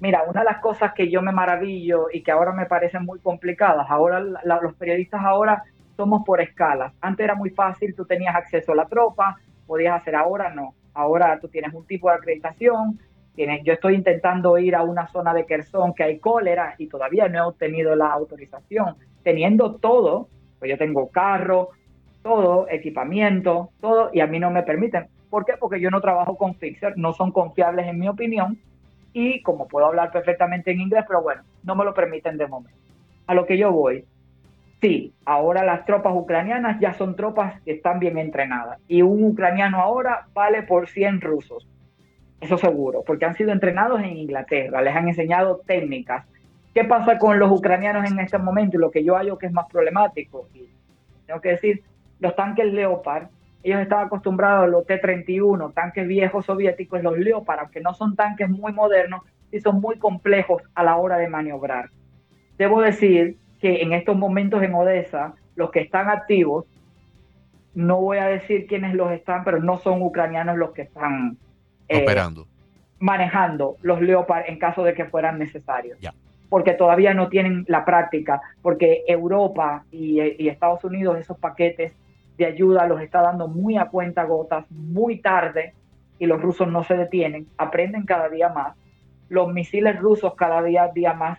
mira, 0.00 0.24
una 0.26 0.40
de 0.40 0.46
las 0.46 0.58
cosas 0.58 0.92
que 0.94 1.10
yo 1.10 1.22
me 1.22 1.32
maravillo 1.32 2.06
y 2.12 2.22
que 2.22 2.32
ahora 2.32 2.52
me 2.52 2.66
parecen 2.66 3.04
muy 3.04 3.20
complicadas, 3.20 3.86
ahora 3.88 4.20
los 4.20 4.74
periodistas 4.74 5.22
ahora 5.24 5.62
somos 5.96 6.22
por 6.24 6.40
escalas. 6.40 6.92
Antes 7.00 7.24
era 7.24 7.34
muy 7.34 7.50
fácil, 7.50 7.94
tú 7.94 8.04
tenías 8.04 8.34
acceso 8.34 8.72
a 8.72 8.76
la 8.76 8.86
tropa, 8.86 9.36
podías 9.66 10.00
hacer, 10.00 10.16
ahora 10.16 10.52
no. 10.54 10.74
Ahora 10.94 11.38
tú 11.40 11.48
tienes 11.48 11.72
un 11.72 11.86
tipo 11.86 12.08
de 12.08 12.16
acreditación, 12.16 12.98
yo 13.36 13.72
estoy 13.72 13.94
intentando 13.94 14.58
ir 14.58 14.76
a 14.76 14.82
una 14.82 15.06
zona 15.08 15.32
de 15.32 15.46
Kherson 15.46 15.94
que 15.94 16.04
hay 16.04 16.18
cólera 16.18 16.74
y 16.78 16.86
todavía 16.86 17.28
no 17.28 17.38
he 17.38 17.42
obtenido 17.42 17.94
la 17.96 18.12
autorización. 18.12 18.96
Teniendo 19.22 19.76
todo, 19.76 20.28
pues 20.58 20.70
yo 20.70 20.76
tengo 20.76 21.08
carro, 21.08 21.70
todo, 22.22 22.68
equipamiento, 22.68 23.70
todo, 23.80 24.10
y 24.12 24.20
a 24.20 24.26
mí 24.26 24.38
no 24.38 24.50
me 24.50 24.62
permiten. 24.62 25.06
¿Por 25.30 25.44
qué? 25.44 25.54
Porque 25.58 25.80
yo 25.80 25.90
no 25.90 26.00
trabajo 26.00 26.36
con 26.36 26.54
Fixer, 26.54 26.96
no 26.96 27.12
son 27.14 27.32
confiables 27.32 27.86
en 27.86 27.98
mi 27.98 28.08
opinión, 28.08 28.58
y 29.12 29.42
como 29.42 29.66
puedo 29.66 29.86
hablar 29.86 30.10
perfectamente 30.10 30.70
en 30.70 30.80
inglés, 30.80 31.04
pero 31.06 31.22
bueno, 31.22 31.42
no 31.64 31.74
me 31.74 31.84
lo 31.84 31.94
permiten 31.94 32.36
de 32.36 32.46
momento. 32.46 32.78
A 33.26 33.34
lo 33.34 33.46
que 33.46 33.58
yo 33.58 33.72
voy, 33.72 34.04
sí, 34.80 35.12
ahora 35.24 35.64
las 35.64 35.84
tropas 35.84 36.12
ucranianas 36.14 36.78
ya 36.80 36.94
son 36.94 37.16
tropas 37.16 37.60
que 37.62 37.72
están 37.72 37.98
bien 37.98 38.18
entrenadas, 38.18 38.78
y 38.88 39.02
un 39.02 39.24
ucraniano 39.24 39.80
ahora 39.80 40.26
vale 40.34 40.62
por 40.62 40.88
100 40.88 41.20
rusos. 41.20 41.66
Eso 42.42 42.58
seguro, 42.58 43.04
porque 43.06 43.24
han 43.24 43.36
sido 43.36 43.52
entrenados 43.52 44.00
en 44.00 44.16
Inglaterra, 44.16 44.82
les 44.82 44.96
han 44.96 45.06
enseñado 45.06 45.60
técnicas. 45.64 46.26
¿Qué 46.74 46.82
pasa 46.82 47.16
con 47.16 47.38
los 47.38 47.52
ucranianos 47.52 48.10
en 48.10 48.18
este 48.18 48.36
momento? 48.36 48.76
Y 48.76 48.80
lo 48.80 48.90
que 48.90 49.04
yo 49.04 49.14
hallo 49.14 49.38
que 49.38 49.46
es 49.46 49.52
más 49.52 49.66
problemático, 49.70 50.48
y 50.52 50.68
tengo 51.24 51.40
que 51.40 51.50
decir, 51.50 51.84
los 52.18 52.34
tanques 52.34 52.66
Leopard, 52.72 53.28
ellos 53.62 53.80
estaban 53.80 54.06
acostumbrados 54.06 54.64
a 54.64 54.66
los 54.66 54.84
T-31, 54.86 55.72
tanques 55.72 56.08
viejos 56.08 56.44
soviéticos, 56.44 57.00
los 57.00 57.16
Leopard, 57.16 57.60
aunque 57.60 57.80
no 57.80 57.94
son 57.94 58.16
tanques 58.16 58.50
muy 58.50 58.72
modernos, 58.72 59.20
sí 59.52 59.60
son 59.60 59.80
muy 59.80 59.98
complejos 59.98 60.64
a 60.74 60.82
la 60.82 60.96
hora 60.96 61.18
de 61.18 61.28
maniobrar. 61.28 61.90
Debo 62.58 62.80
decir 62.80 63.36
que 63.60 63.82
en 63.82 63.92
estos 63.92 64.16
momentos 64.16 64.64
en 64.64 64.74
Odessa, 64.74 65.34
los 65.54 65.70
que 65.70 65.78
están 65.78 66.10
activos, 66.10 66.66
no 67.74 68.00
voy 68.00 68.18
a 68.18 68.26
decir 68.26 68.66
quiénes 68.66 68.94
los 68.94 69.12
están, 69.12 69.44
pero 69.44 69.60
no 69.60 69.78
son 69.78 70.02
ucranianos 70.02 70.58
los 70.58 70.72
que 70.72 70.82
están 70.82 71.38
eh, 71.88 72.02
operando. 72.02 72.46
Manejando 72.98 73.76
los 73.82 74.00
Leopard 74.00 74.44
en 74.46 74.58
caso 74.58 74.82
de 74.82 74.94
que 74.94 75.04
fueran 75.06 75.38
necesarios. 75.38 75.98
Porque 76.48 76.74
todavía 76.74 77.14
no 77.14 77.28
tienen 77.28 77.64
la 77.66 77.84
práctica, 77.84 78.40
porque 78.60 79.04
Europa 79.06 79.84
y, 79.90 80.48
Estados 80.48 80.84
Unidos 80.84 81.18
esos 81.18 81.38
paquetes 81.38 81.92
de 82.36 82.46
ayuda 82.46 82.86
los 82.86 83.00
está 83.00 83.22
dando 83.22 83.48
muy 83.48 83.76
a 83.76 83.86
cuenta 83.86 84.24
gotas, 84.24 84.70
muy 84.70 85.18
tarde, 85.18 85.74
y 86.18 86.26
los 86.26 86.40
rusos 86.40 86.68
no 86.68 86.84
se 86.84 86.96
detienen, 86.96 87.46
aprenden 87.56 88.04
cada 88.04 88.28
día 88.28 88.48
más. 88.50 88.76
Los 89.28 89.52
misiles 89.52 89.98
rusos 89.98 90.34
cada 90.34 90.62
día, 90.62 90.88
día 90.94 91.14
más 91.14 91.38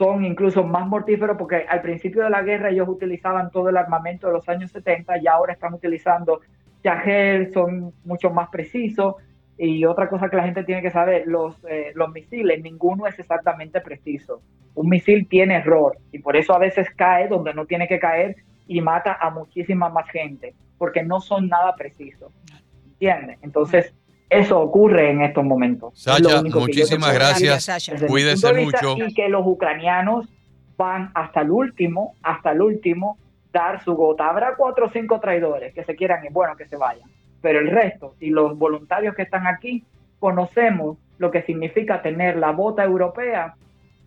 son 0.00 0.24
incluso 0.24 0.64
más 0.64 0.86
mortíferos 0.86 1.36
porque 1.36 1.66
al 1.68 1.82
principio 1.82 2.24
de 2.24 2.30
la 2.30 2.40
guerra 2.40 2.70
ellos 2.70 2.88
utilizaban 2.88 3.50
todo 3.50 3.68
el 3.68 3.76
armamento 3.76 4.28
de 4.28 4.32
los 4.32 4.48
años 4.48 4.70
70 4.70 5.18
y 5.18 5.26
ahora 5.26 5.52
están 5.52 5.74
utilizando 5.74 6.40
Yagel, 6.82 7.52
son 7.52 7.92
mucho 8.04 8.30
más 8.30 8.48
precisos, 8.48 9.16
y 9.62 9.84
otra 9.84 10.08
cosa 10.08 10.30
que 10.30 10.36
la 10.36 10.44
gente 10.44 10.64
tiene 10.64 10.80
que 10.80 10.90
saber, 10.90 11.24
los, 11.26 11.54
eh, 11.68 11.92
los 11.94 12.10
misiles, 12.10 12.62
ninguno 12.62 13.06
es 13.06 13.18
exactamente 13.18 13.82
preciso. 13.82 14.40
Un 14.74 14.88
misil 14.88 15.28
tiene 15.28 15.56
error 15.56 15.98
y 16.12 16.18
por 16.20 16.34
eso 16.34 16.54
a 16.54 16.58
veces 16.58 16.88
cae 16.96 17.28
donde 17.28 17.52
no 17.52 17.66
tiene 17.66 17.86
que 17.86 17.98
caer 17.98 18.36
y 18.66 18.80
mata 18.80 19.18
a 19.20 19.28
muchísima 19.28 19.90
más 19.90 20.08
gente, 20.08 20.54
porque 20.78 21.02
no 21.02 21.20
son 21.20 21.48
nada 21.48 21.76
precisos. 21.76 22.32
¿Entiendes? 22.92 23.38
Entonces, 23.42 23.92
eso 24.30 24.58
ocurre 24.58 25.10
en 25.10 25.20
estos 25.20 25.44
momentos. 25.44 25.92
Sasha, 26.00 26.42
muchísimas 26.42 27.12
gracias. 27.12 27.68
Cuídese 28.08 28.54
mucho. 28.54 28.96
Y 28.96 29.12
que 29.12 29.28
los 29.28 29.46
ucranianos 29.46 30.26
van 30.78 31.10
hasta 31.14 31.42
el 31.42 31.50
último, 31.50 32.14
hasta 32.22 32.52
el 32.52 32.62
último, 32.62 33.18
dar 33.52 33.84
su 33.84 33.94
gota. 33.94 34.26
Habrá 34.26 34.54
cuatro 34.56 34.86
o 34.86 34.90
cinco 34.90 35.20
traidores 35.20 35.74
que 35.74 35.84
se 35.84 35.94
quieran 35.94 36.24
y 36.24 36.32
bueno, 36.32 36.56
que 36.56 36.64
se 36.66 36.78
vayan 36.78 37.10
pero 37.40 37.60
el 37.60 37.68
resto 37.68 38.14
y 38.20 38.30
los 38.30 38.58
voluntarios 38.58 39.14
que 39.14 39.22
están 39.22 39.46
aquí 39.46 39.84
conocemos 40.18 40.98
lo 41.18 41.30
que 41.30 41.42
significa 41.42 42.02
tener 42.02 42.36
la 42.36 42.50
bota 42.52 42.84
europea 42.84 43.54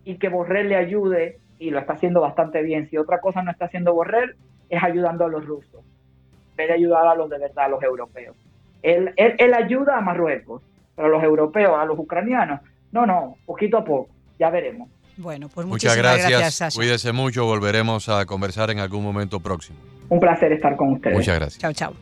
y 0.04 0.16
que 0.16 0.28
Borrell 0.28 0.68
le 0.68 0.76
ayude, 0.76 1.38
y 1.58 1.70
lo 1.70 1.78
está 1.78 1.94
haciendo 1.94 2.20
bastante 2.20 2.62
bien. 2.62 2.88
Si 2.90 2.98
otra 2.98 3.20
cosa 3.20 3.42
no 3.42 3.50
está 3.50 3.66
haciendo 3.66 3.94
Borrell, 3.94 4.34
es 4.68 4.82
ayudando 4.82 5.24
a 5.24 5.28
los 5.28 5.46
rusos, 5.46 5.80
en 6.50 6.56
vez 6.56 6.68
de 6.68 6.74
ayudar 6.74 7.06
a 7.06 7.14
los 7.14 7.30
de 7.30 7.38
verdad, 7.38 7.66
a 7.66 7.68
los 7.68 7.82
europeos. 7.82 8.36
Él, 8.82 9.12
él, 9.16 9.54
ayuda 9.54 9.96
a 9.96 10.00
Marruecos, 10.00 10.62
pero 10.94 11.08
a 11.08 11.10
los 11.10 11.22
europeos, 11.22 11.72
a 11.78 11.84
los 11.84 11.98
ucranianos, 11.98 12.60
no, 12.92 13.06
no, 13.06 13.36
poquito 13.46 13.78
a 13.78 13.84
poco, 13.84 14.10
ya 14.38 14.50
veremos. 14.50 14.88
Bueno, 15.16 15.48
pues 15.48 15.66
muchas 15.66 15.96
gracias. 15.96 16.74
Cuídese 16.74 17.12
mucho, 17.12 17.46
volveremos 17.46 18.08
a 18.08 18.26
conversar 18.26 18.70
en 18.70 18.80
algún 18.80 19.02
momento 19.02 19.40
próximo. 19.40 19.78
Un 20.08 20.20
placer 20.20 20.52
estar 20.52 20.76
con 20.76 20.92
ustedes. 20.94 21.16
Muchas 21.16 21.36
gracias. 21.36 21.58
Chao, 21.60 21.72
chao. 21.72 21.94